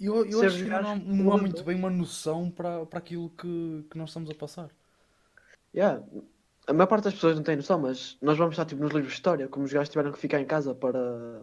[0.00, 3.30] Eu, eu acho que não há, não há muito bem uma noção para, para aquilo
[3.30, 4.70] que, que nós estamos a passar.
[5.72, 6.04] Yeah.
[6.66, 9.12] A maior parte das pessoas não tem noção, mas nós vamos estar tipo nos livros
[9.12, 11.42] de história, como os gajos tiveram que ficar em casa para.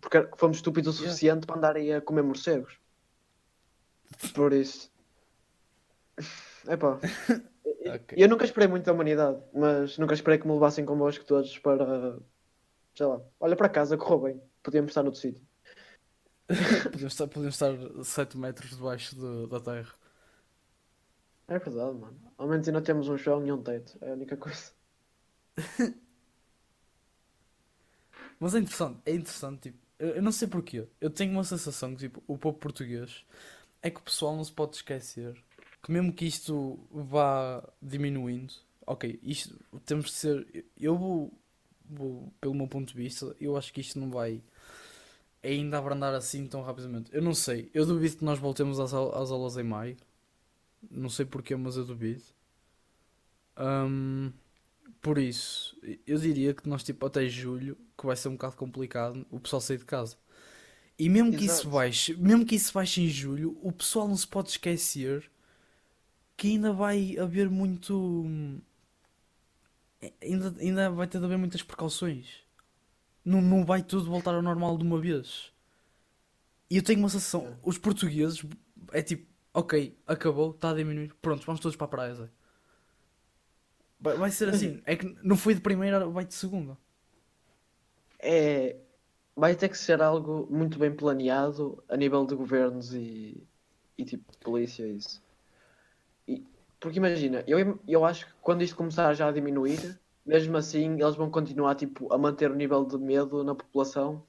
[0.00, 1.10] Porque fomos estúpidos o Yeah.
[1.12, 2.78] suficiente para andarem a comer morcegos.
[4.34, 4.90] Por isso.
[6.68, 6.98] Epá.
[7.84, 8.16] Ok.
[8.16, 12.16] Eu nunca esperei muito da humanidade, mas nunca esperei que me levassem convosco todos para.
[12.94, 14.42] Sei lá, olha para casa, correu bem.
[14.62, 15.44] Podíamos estar noutro sítio.
[16.92, 19.92] Podemos estar, podemos estar 7 metros debaixo de- da terra.
[21.48, 22.20] É verdade, mano.
[22.38, 23.98] Ao menos ainda temos um chão e um teto.
[24.00, 24.70] É a única coisa.
[28.38, 30.86] Mas é interessante, é interessante, tipo, eu, não sei porquê.
[31.00, 33.24] Eu tenho uma sensação que, tipo, o povo português
[33.82, 35.36] é que o pessoal não se pode esquecer
[35.82, 38.54] que mesmo que isto vá diminuindo,
[38.86, 40.64] ok, isto temos de ser.
[40.78, 41.32] Eu vou,
[41.84, 44.42] vou, pelo meu ponto de vista, eu acho que isto não vai
[45.42, 47.10] ainda abrandar assim tão rapidamente.
[47.12, 49.96] Eu não sei, eu duvido que nós voltemos às, às aulas em maio.
[50.90, 52.22] Não sei porquê, mas eu duvido.
[53.56, 54.32] Ahm,
[55.02, 59.26] por isso, eu diria que nós, tipo, até julho, que vai ser um bocado complicado,
[59.30, 60.16] o pessoal sair de casa.
[60.98, 64.26] E mesmo que isso baixe, mesmo que isso baixe em julho, o pessoal não se
[64.26, 65.30] pode esquecer
[66.36, 68.24] que ainda vai haver muito.
[70.20, 72.26] Ainda, ainda vai ter de haver muitas precauções.
[73.24, 75.52] Não, não vai tudo voltar ao normal de uma vez.
[76.70, 77.56] E eu tenho uma sensação, É.
[77.62, 78.44] os portugueses
[78.92, 82.30] é tipo, ok, acabou, está a diminuir, pronto, vamos todos para a praia.
[84.02, 86.76] Vai, vai ser assim, é que não foi de primeira, vai de segunda.
[88.18, 88.76] É.
[89.34, 93.42] Vai ter que ser algo muito bem planeado a nível de governos e,
[93.96, 95.22] e tipo de polícia e isso.
[96.28, 96.44] E,
[96.78, 101.14] porque imagina, eu, eu acho que quando isto começar já a diminuir, mesmo assim eles
[101.14, 104.22] vão continuar tipo, a manter o nível de medo na população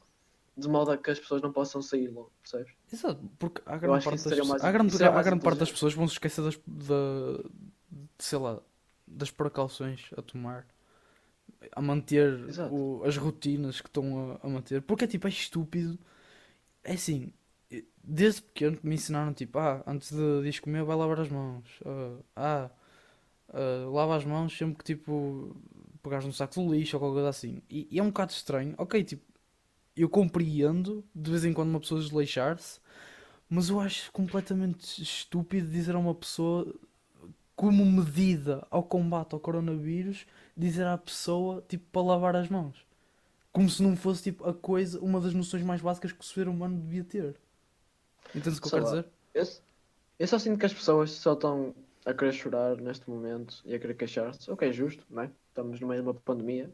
[0.56, 2.74] de modo a que as pessoas não possam sair logo, percebes?
[2.91, 6.60] Exato, porque acho grande parte das, pessoas- grande, parte das pessoas vão se esquecer das,
[6.66, 7.43] da,
[7.91, 8.62] de, sei lá,
[9.14, 10.68] das precauções a tomar,
[11.72, 12.34] a manter
[12.72, 15.97] o- as rotinas que estão a, a manter, porque é tipo, é estúpido.
[16.84, 17.32] É assim,
[18.03, 21.30] desde pequeno que me ensinaram tipo, ah, antes de, de ires comer vai lavar as
[21.30, 22.72] mãos, ah, ah,
[23.53, 25.55] ah, lava as mãos sempre que tipo
[26.03, 27.61] pegares no saco do lixo ou qualquer coisa assim.
[27.70, 29.24] E, e é um bocado estranho, ok, tipo,
[29.95, 32.80] eu compreendo de vez em quando uma pessoa desleixar-se,
[33.49, 36.74] mas eu acho completamente estúpido dizer a uma pessoa
[37.64, 42.86] como medida ao combate ao coronavírus, dizer à pessoa tipo para lavar as mãos.
[43.53, 46.49] Como se não fosse tipo a coisa, uma das noções mais básicas que o ser
[46.49, 47.38] humano devia ter.
[48.36, 49.05] Entendes o que eu quero dizer?
[49.34, 49.43] Eu,
[50.20, 51.74] eu só sinto que as pessoas só estão
[52.05, 54.51] a querer chorar neste momento e a querer queixar-se.
[54.51, 55.32] O que é justo, não é?
[55.47, 56.70] Estamos no meio de uma pandemia.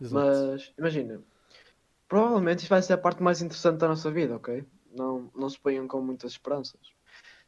[0.00, 0.14] Exato.
[0.14, 1.20] Mas imagina,
[2.08, 4.64] provavelmente isto vai ser a parte mais interessante da nossa vida, ok?
[4.96, 6.80] Não, não se ponham com muitas esperanças.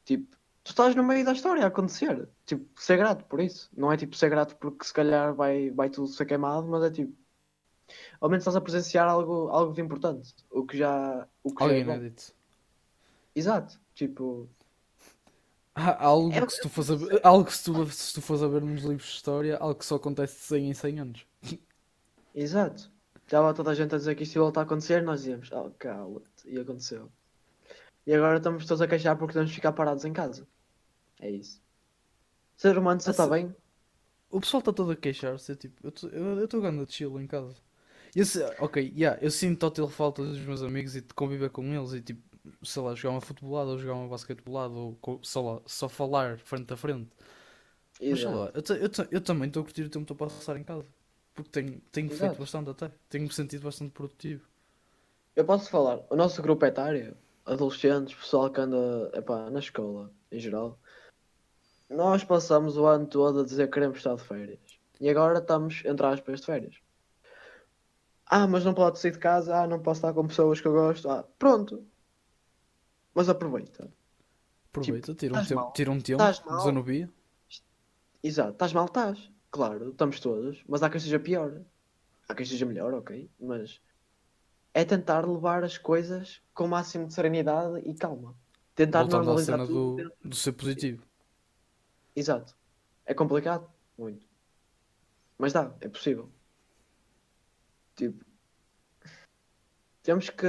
[0.05, 2.29] Tipo, tu estás no meio da história a acontecer.
[2.47, 3.71] Tipo, ser grato por isso.
[3.77, 6.91] Não é tipo ser grato porque se calhar vai, vai tudo ser queimado, mas é
[6.91, 7.15] tipo.
[8.19, 10.35] Ao menos estás a presenciar algo, algo de importante.
[10.51, 11.29] O que já.
[11.43, 12.13] O que Algo já é
[13.35, 13.79] Exato.
[13.95, 14.49] Tipo.
[15.75, 18.49] algo, é, que se tu fores a, algo que se tu, se tu fores a
[18.49, 21.27] ver nos livros de história, algo que só acontece de 100 em 100 anos.
[22.35, 22.91] Exato.
[23.23, 25.71] Estava toda a gente a dizer que isto ia voltar a acontecer, nós dizíamos, oh,
[25.79, 27.11] cala-te, e aconteceu.
[28.07, 30.47] E agora estamos todos a queixar porque temos de ficar parados em casa.
[31.25, 31.59] É isso.
[32.59, 33.55] O ser humano só está bem.
[34.31, 37.55] O pessoal está todo a queixar-se, tipo, eu estou ganhando de chill em casa.
[38.15, 38.25] Eu,
[38.61, 42.01] ok, yeah, eu sinto total falta dos meus amigos e de conviver com eles e
[42.01, 42.23] tipo,
[42.63, 46.73] sei lá, jogar uma futebolada ou jogar uma basquetebolada ou sei lá, só falar frente
[46.73, 47.11] a frente.
[48.09, 50.31] Mas sei lá, eu, eu, eu também estou a curtir o tempo que estou a
[50.31, 50.87] passar em casa.
[51.35, 52.91] Porque tenho, tenho feito bastante até.
[53.09, 54.43] Tenho-me sentido bastante produtivo.
[55.35, 60.39] Eu posso falar, o nosso grupo etário, adolescentes, pessoal que anda epá, na escola, em
[60.39, 60.79] geral,
[61.95, 64.61] nós passamos o ano todo a dizer que queremos estar de férias.
[65.01, 66.77] E agora estamos, entre aspas, de férias.
[68.27, 70.73] Ah, mas não pode sair de casa, ah, não posso estar com pessoas que eu
[70.73, 71.09] gosto.
[71.09, 71.85] Ah, pronto.
[73.15, 73.93] Mas aproveita.
[74.71, 76.23] Aproveita, tipo, tira, um tempo, tira um tempo,
[76.57, 77.09] desanubia.
[78.23, 79.31] Exato, estás mal, estás.
[79.51, 81.61] Claro, estamos todos, mas há quem seja pior.
[82.29, 83.81] Há quem seja melhor, ok, mas
[84.73, 88.35] é tentar levar as coisas com o máximo de serenidade e calma.
[88.75, 90.11] Tentar Voltando normalizar à cena tudo.
[90.23, 91.05] Do, do ser positivo.
[92.15, 92.57] Exato.
[93.07, 94.27] É complicado, muito.
[95.39, 96.31] Mas dá, é possível.
[97.97, 98.25] Tipo,
[100.03, 100.47] temos que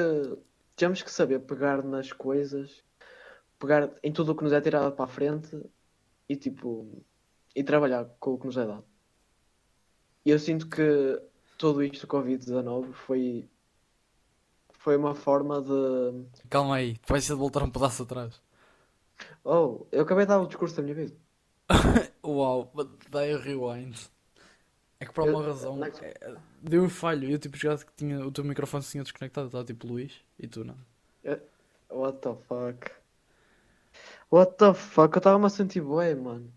[0.75, 2.83] temos que saber pegar nas coisas,
[3.59, 5.57] pegar em tudo o que nos é tirado para a frente
[6.27, 7.03] e tipo
[7.55, 8.85] e trabalhar com o que nos é dado.
[10.25, 11.21] E eu sinto que
[11.57, 13.49] tudo isto Covid-19 foi
[14.73, 16.27] foi uma forma de.
[16.49, 18.41] Calma aí, vai ser de voltar um pedaço atrás.
[19.43, 21.15] Oh, eu acabei de dar o discurso da minha vida.
[22.23, 22.71] Uau,
[23.09, 23.95] dai a rewind.
[24.99, 27.29] É que por alguma razão é, deu um falho.
[27.29, 30.63] Eu tipo jogado que tinha, o teu microfone tinha desconectado, estava tipo Luís e tu
[30.63, 30.77] não.
[31.89, 32.91] What the fuck?
[34.31, 35.15] What the fuck?
[35.15, 36.51] Eu estava-me a sentir bué, mano.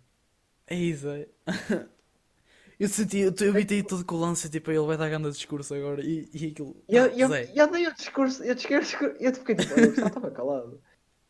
[0.66, 1.28] É isso, é.
[2.78, 5.74] Eu senti, eu, eu vi todo com o lance, tipo, ele vai dar grande discurso
[5.74, 6.76] agora e, e aquilo.
[6.88, 10.80] Eu, eu, eu dei o discurso, eu, discurso, eu fiquei tipo, eu estava calado.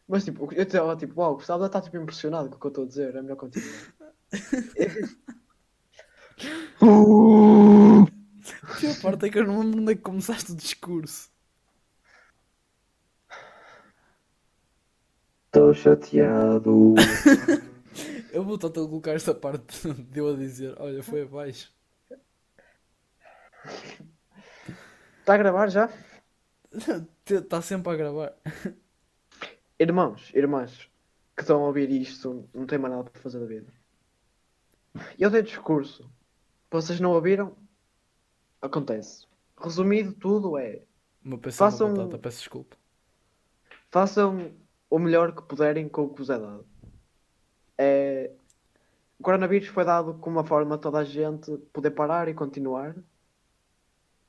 [0.08, 2.70] Mas tipo, eu estava tipo, uau, o Gustavo está tipo impressionado com o que eu
[2.70, 3.68] estou a dizer, é melhor continuar.
[8.62, 11.30] a pior parte é que eu não lembro onde é que começaste o discurso.
[15.46, 16.94] Estou chateado.
[18.32, 21.72] Eu vou tentar colocar esta parte de eu a dizer: Olha, foi abaixo.
[25.20, 25.90] Está a gravar já?
[27.26, 28.34] Está sempre a gravar.
[29.78, 30.90] Irmãos, irmãs
[31.36, 33.72] que estão a ouvir isto, não têm mais nada para fazer da vida.
[35.16, 36.10] Eu dei discurso.
[36.68, 37.56] Vocês não ouviram?
[38.60, 39.24] Acontece.
[39.56, 40.82] Resumido tudo é.
[41.24, 42.76] Uma façam, batata, peço desculpa.
[43.88, 44.52] Façam
[44.90, 46.66] o melhor que puderem com o que vos é dado.
[47.76, 48.32] É,
[49.18, 52.96] o coronavírus foi dado como uma forma de toda a gente poder parar e continuar.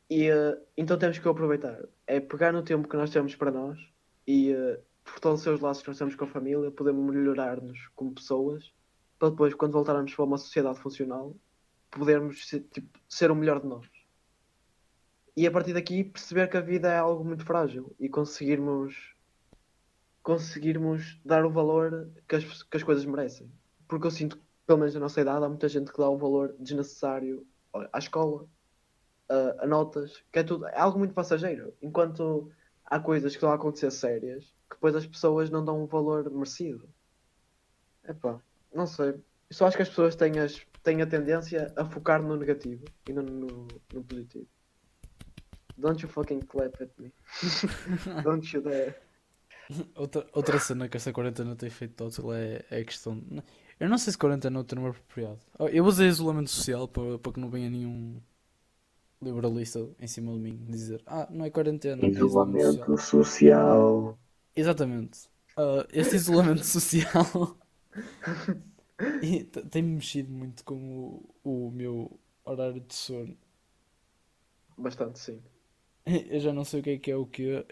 [0.09, 1.79] E uh, então temos que aproveitar.
[2.05, 3.79] É pegar no tempo que nós temos para nós
[4.27, 4.79] e uh,
[5.09, 8.73] fortalecer os laços que nós temos com a família, podemos melhorar-nos como pessoas,
[9.17, 11.35] para depois, quando voltarmos para uma sociedade funcional,
[11.91, 13.87] podermos ser, tipo, ser o melhor de nós.
[15.35, 19.15] E a partir daqui perceber que a vida é algo muito frágil e conseguirmos
[20.21, 23.51] conseguirmos dar o valor que as, que as coisas merecem.
[23.87, 26.17] Porque eu sinto que, pelo menos na nossa idade, há muita gente que dá um
[26.17, 27.47] valor desnecessário
[27.91, 28.45] à escola,
[29.27, 31.73] a, a notas, que é tudo, é algo muito passageiro.
[31.81, 32.51] Enquanto
[32.85, 36.29] há coisas que estão a acontecer sérias, que depois as pessoas não dão um valor
[36.29, 36.87] merecido.
[38.07, 38.39] Epá,
[38.73, 39.15] não sei.
[39.51, 43.13] Só acho que as pessoas têm, as, têm a tendência a focar no negativo e
[43.13, 44.47] não no, no positivo.
[45.77, 47.11] Don't you fucking clap at me.
[48.23, 48.95] Don't you dare.
[49.95, 53.21] Outra, outra cena que esta quarentena tem feito tótil é, é a questão.
[53.79, 55.39] Eu não sei se quarentena é o termo apropriado.
[55.57, 58.19] Oh, eu usei isolamento social para, para que não venha nenhum.
[59.21, 62.03] liberalista em cima de mim, dizer ah, não é quarentena.
[62.05, 64.17] Isolamento social.
[64.59, 65.29] Exatamente.
[65.57, 67.57] Uh, este isolamento social
[69.71, 73.37] tem-me mexido muito com o, o meu horário de sono.
[74.77, 75.41] Bastante, sim.
[76.05, 77.65] Eu já não sei o que é que é o que.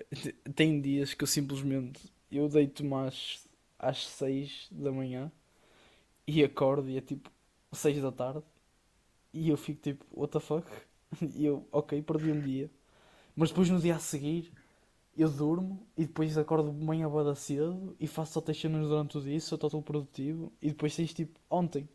[0.55, 3.47] Tem dias que eu simplesmente eu deito-me às,
[3.79, 5.31] às 6 da manhã
[6.27, 7.31] e acordo e é tipo
[7.71, 8.43] 6 da tarde
[9.33, 10.67] e eu fico tipo, what the fuck?
[11.35, 12.69] E eu, ok, perdi um dia.
[13.35, 14.51] Mas depois no dia a seguir
[15.17, 19.39] eu durmo e depois acordo manhã boa cedo e faço só cenas durante o dia,
[19.39, 21.87] sou total produtivo e depois tens tipo ontem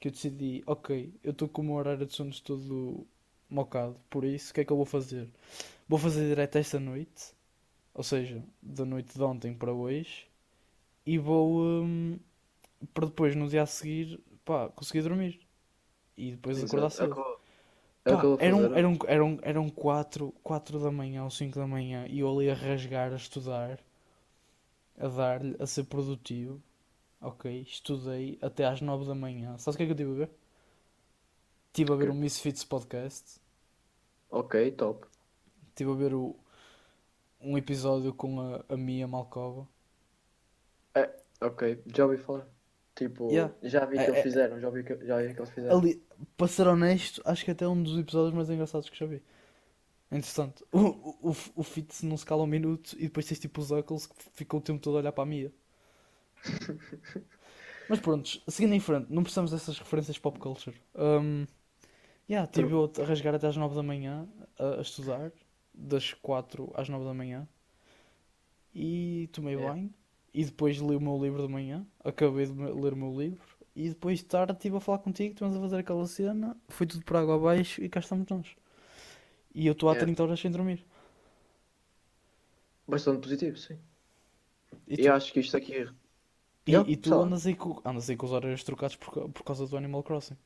[0.00, 3.06] que eu decidi, ok, eu estou com o meu horário de sonos todo
[3.50, 5.28] mocado, por isso o que é que eu vou fazer?
[5.88, 7.34] Vou fazer direto esta noite,
[7.94, 10.26] ou seja, da noite de ontem para hoje,
[11.06, 12.18] e vou um,
[12.94, 15.40] para depois no dia a seguir pá, conseguir dormir
[16.16, 16.66] e depois Exato.
[16.66, 17.14] acordar cedo.
[18.04, 22.18] É Pá, eram, eram, eram, eram 4, 4 da manhã ou 5 da manhã e
[22.18, 23.78] eu ali a rasgar, a estudar,
[24.98, 26.60] a dar-lhe, a ser produtivo.
[27.20, 29.56] Ok, estudei até às 9 da manhã.
[29.58, 30.30] Sabes o que é que eu estive a ver?
[31.68, 33.40] Estive a ver o Misfits Podcast.
[34.28, 35.06] Ok, top.
[35.68, 36.34] Estive a ver o,
[37.40, 39.68] um episódio com a, a Mia Malkova.
[40.94, 41.08] É,
[41.40, 42.46] ok, já ouvi falar.
[42.94, 43.54] Tipo, yeah.
[43.62, 45.78] já vi que é, eles é, fizeram, já vi que, já vi que eles fizeram.
[45.78, 46.02] Ali,
[46.36, 49.22] para ser honesto, acho que até é um dos episódios mais engraçados que já vi.
[50.10, 50.62] Interessante.
[50.72, 53.70] O, o, o, o fit não se cala um minuto e depois tens tipo os
[53.70, 55.52] óculos que ficam o tempo todo a olhar para a Mia.
[57.88, 60.76] Mas pronto, seguindo em frente, não precisamos dessas referências pop culture.
[60.94, 61.46] Um,
[62.28, 64.28] yeah, tive eu a rasgar até às 9 da manhã
[64.58, 65.32] a, a, estudar,
[65.74, 67.48] das 4 às 9 da manhã,
[68.74, 69.72] e tomei yeah.
[69.72, 69.94] banho,
[70.34, 73.88] e depois li o meu livro de manhã, acabei de ler o meu livro, e
[73.88, 77.16] depois de tarde estive a falar contigo, estamos a fazer aquela cena, foi tudo por
[77.16, 78.46] água abaixo e cá estamos nós.
[79.54, 79.98] E eu estou há é.
[79.98, 80.84] 30 horas sem dormir.
[82.86, 83.78] Bastante positivo, sim.
[84.86, 85.88] E, eu acho que isto aqui.
[86.66, 89.42] E, eu, e tu andas aí, com, andas aí com os horários trocados por, por
[89.42, 90.36] causa do Animal Crossing.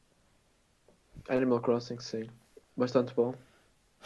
[1.28, 2.28] Animal Crossing, sim.
[2.76, 3.34] Bastante bom.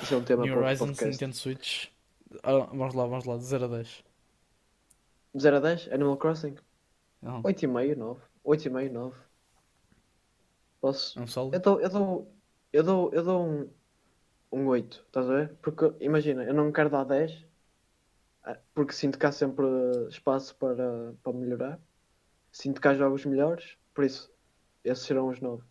[0.03, 1.11] Isso é um tema New para Horizons, podcast.
[1.11, 1.87] Nintendo Switch.
[2.43, 4.05] Ah, vamos lá, vamos lá, de 0 a 10.
[5.35, 5.93] De 0 a 10?
[5.93, 6.57] Animal Crossing?
[7.23, 7.43] Não.
[7.43, 8.21] 8,5, 9.
[8.45, 9.17] 8,5, 9.
[10.81, 11.19] Posso?
[11.19, 11.51] É um solo?
[11.53, 12.35] Eu dou, eu dou,
[12.73, 13.71] eu dou, eu dou um,
[14.51, 15.55] um 8, estás a ver?
[15.63, 17.51] Porque imagina, eu não quero dar 10
[18.43, 19.67] ah, porque sinto que há sempre
[20.09, 21.79] espaço para, para melhorar.
[22.51, 24.33] Sinto que há jogos melhores, por isso
[24.83, 25.63] esses serão os 9.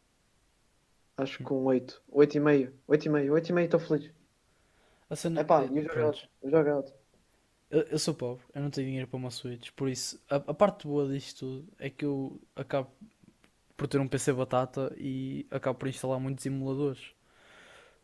[1.18, 4.12] Acho que um 8, 8,5, 8,5, 8,5 estou feliz.
[5.10, 5.42] A cena...
[5.42, 6.30] Epá, e o jogo é alto.
[6.42, 6.94] O jogo é alto.
[7.70, 10.54] Eu, eu, sou pobre, eu não tenho dinheiro para uma Switch, por isso a, a,
[10.54, 12.90] parte boa disto tudo é que eu acabo
[13.78, 17.14] por ter um PC batata e acabo por instalar muitos emuladores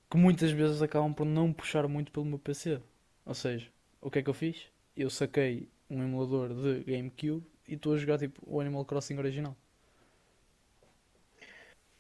[0.10, 2.80] que muitas vezes acabam por não puxar muito pelo meu PC.
[3.26, 3.68] Ou seja,
[4.02, 4.68] o que é que eu fiz?
[4.96, 9.56] Eu saquei um emulador de GameCube e estou a jogar tipo o Animal Crossing original.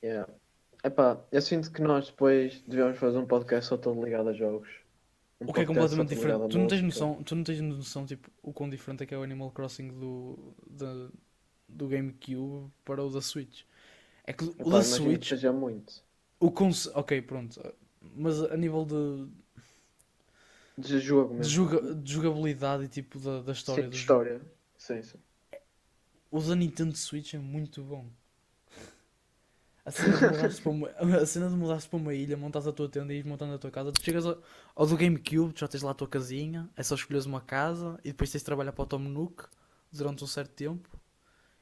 [0.03, 0.32] Yeah.
[0.84, 4.70] Epá, eu sinto que nós depois devemos fazer um podcast só todo ligado a jogos.
[5.42, 6.50] Um o que é completamente diferente.
[6.50, 9.18] Tu não, tens noção, tu não tens noção, tipo, o quão diferente é que é
[9.18, 11.12] o Animal Crossing do, do,
[11.68, 13.64] do GameCube para o da Switch.
[14.24, 15.34] É que Epá, o da Switch.
[15.38, 16.04] Que muito.
[16.40, 16.90] O conce...
[16.94, 17.62] Ok, pronto.
[18.16, 19.28] Mas a nível de.
[20.78, 21.44] De jogo mesmo.
[21.44, 21.96] De, juga...
[21.96, 23.84] de jogabilidade e tipo da, da história.
[23.84, 24.42] Sim, de história.
[24.78, 25.18] Sim, sim.
[26.32, 28.10] O da Nintendo Switch é muito bom.
[29.86, 30.90] A cena, de mudares para uma,
[31.22, 33.58] a cena de mudares para uma ilha, montas a tua tenda e ir montando a
[33.60, 33.92] tua casa.
[33.92, 34.38] Tu chegas ao,
[34.76, 38.10] ao do GameCube, já tens lá a tua casinha, é só escolheres uma casa e
[38.12, 39.46] depois tens de trabalhar para o Tom Nook
[39.92, 40.90] durante um certo tempo.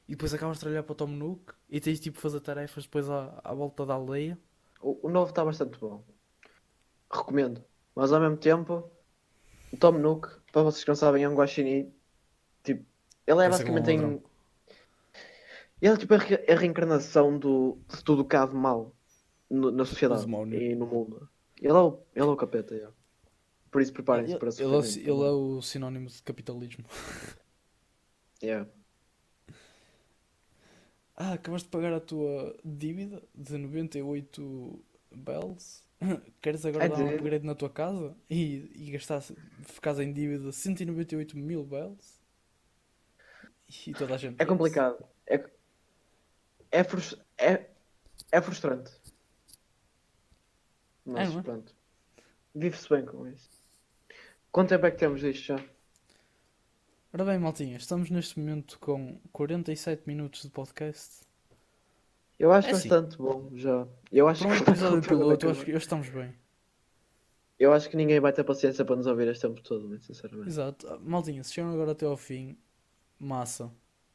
[0.08, 3.10] E depois acabas de trabalhar para o Tom Nook e tens tipo fazer tarefas depois
[3.10, 4.38] à, à volta da aldeia.
[4.80, 6.02] O, o novo está bastante bom.
[7.10, 7.62] Recomendo.
[7.94, 8.90] Mas ao mesmo tempo,
[9.70, 11.92] o Tom Nook, para vocês que não sabem, é um guaxinim.
[12.62, 12.84] Tipo,
[13.26, 14.22] ele é basicamente em
[15.80, 18.94] ele é tipo a, re a reencarnação do, de tudo o que há de mal
[19.50, 21.28] no, na sociedade e no mundo.
[21.60, 22.94] Ele é o, ele é o capeta, yeah.
[23.70, 26.84] Por isso preparem-se para ele, ele, ele é o sinónimo de capitalismo.
[28.42, 28.68] Yeah.
[31.16, 35.84] Ah, acabaste de pagar a tua dívida de 98 bells?
[36.42, 39.22] Queres agora é dar um upgrade na tua casa e, e gastar,
[39.62, 42.20] ficares em dívida 198 mil bells?
[43.86, 44.40] E toda a gente.
[44.40, 45.02] É complicado.
[45.26, 45.38] É,
[46.74, 47.16] é, frust...
[47.38, 47.66] é,
[48.32, 48.90] é frustrante.
[51.06, 51.42] Mas é, é?
[51.42, 51.72] pronto.
[52.52, 53.48] Vive-se bem com isso.
[54.50, 55.64] Quanto tempo é que temos disto já?
[57.12, 61.24] Ora bem, maltinha, estamos neste momento com 47 minutos de podcast.
[62.40, 62.88] Eu acho é assim.
[62.88, 63.22] bastante assim.
[63.22, 63.86] bom já.
[64.10, 66.34] Eu acho um episódio piloto, eu acho que estamos bem.
[67.56, 70.48] eu acho que ninguém vai ter paciência para nos ouvir este tempo todo, muito sinceramente.
[70.48, 71.00] Exato.
[71.00, 72.58] Maldinha, se chegam agora até ao fim,
[73.16, 73.70] massa.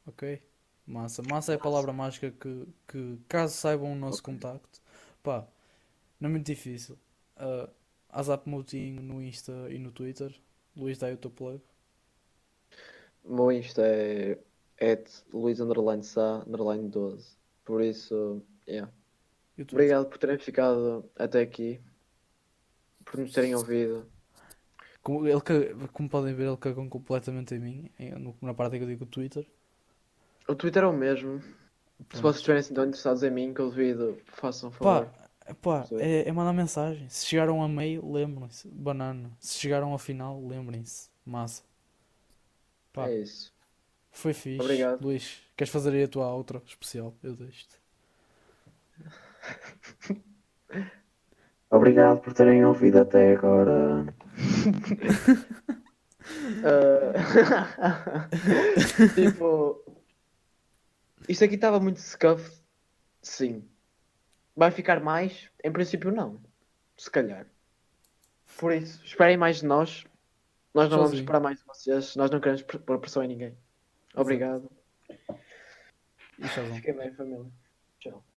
[0.06, 0.42] Ok?
[0.90, 1.22] Massa.
[1.22, 4.22] Massa é a palavra mágica que, que caso saibam o nosso Ok.
[4.22, 4.80] contacto,
[5.22, 5.46] pá,
[6.20, 6.98] não é muito difícil.
[7.36, 7.70] Uh,
[8.10, 10.34] Azap Moutinho no Insta e no Twitter.
[10.76, 11.60] Luís, dá aí o teu plug.
[13.24, 14.38] O meu Insta é
[14.80, 17.36] at Luís underline Sá underline 12.
[17.64, 18.90] Por isso, yeah.
[19.72, 21.80] Obrigado por terem ficado até aqui.
[23.04, 24.06] Por nos terem ouvido.
[25.02, 25.40] Como, ele,
[25.92, 27.90] como podem ver, ele cagou completamente em mim,
[28.40, 29.46] na parte que eu digo Twitter.
[30.48, 31.40] O Twitter é o mesmo.
[32.12, 35.06] Se vocês estiverem assim tão interessados em mim, que eu duvido, façam um favor.
[35.06, 37.08] Pá, pá, é, é mandar mensagem.
[37.08, 38.66] Se chegaram a meio, lembrem-se.
[38.68, 39.30] Banana.
[39.38, 41.08] Se chegaram ao final, lembrem-se.
[41.24, 41.62] Massa.
[42.92, 43.52] Pá, É isso.
[44.10, 44.60] foi fixe.
[44.60, 45.02] Obrigado.
[45.02, 47.14] Luís, queres fazer aí a tua outra especial?
[47.22, 47.78] Eu deixo-te.
[51.70, 54.12] Obrigado por terem ouvido até agora.
[56.64, 58.28] Ah,
[59.14, 59.80] tipo,
[61.30, 62.60] isto aqui estava muito scuffed.
[63.22, 63.68] Sim.
[64.56, 65.48] Vai ficar mais?
[65.62, 66.40] Em princípio, não.
[66.96, 67.46] Se calhar.
[68.58, 70.04] Por isso, esperem mais de nós.
[70.74, 71.22] Nós não vamos Sozinho.
[71.22, 72.16] esperar mais de vocês.
[72.16, 73.56] Nós não queremos pôr pressão em ninguém.
[74.14, 74.70] Obrigado.
[76.38, 76.74] E tchauzão.
[76.74, 77.46] Fiquem bem, família.
[78.00, 78.24] Tchau.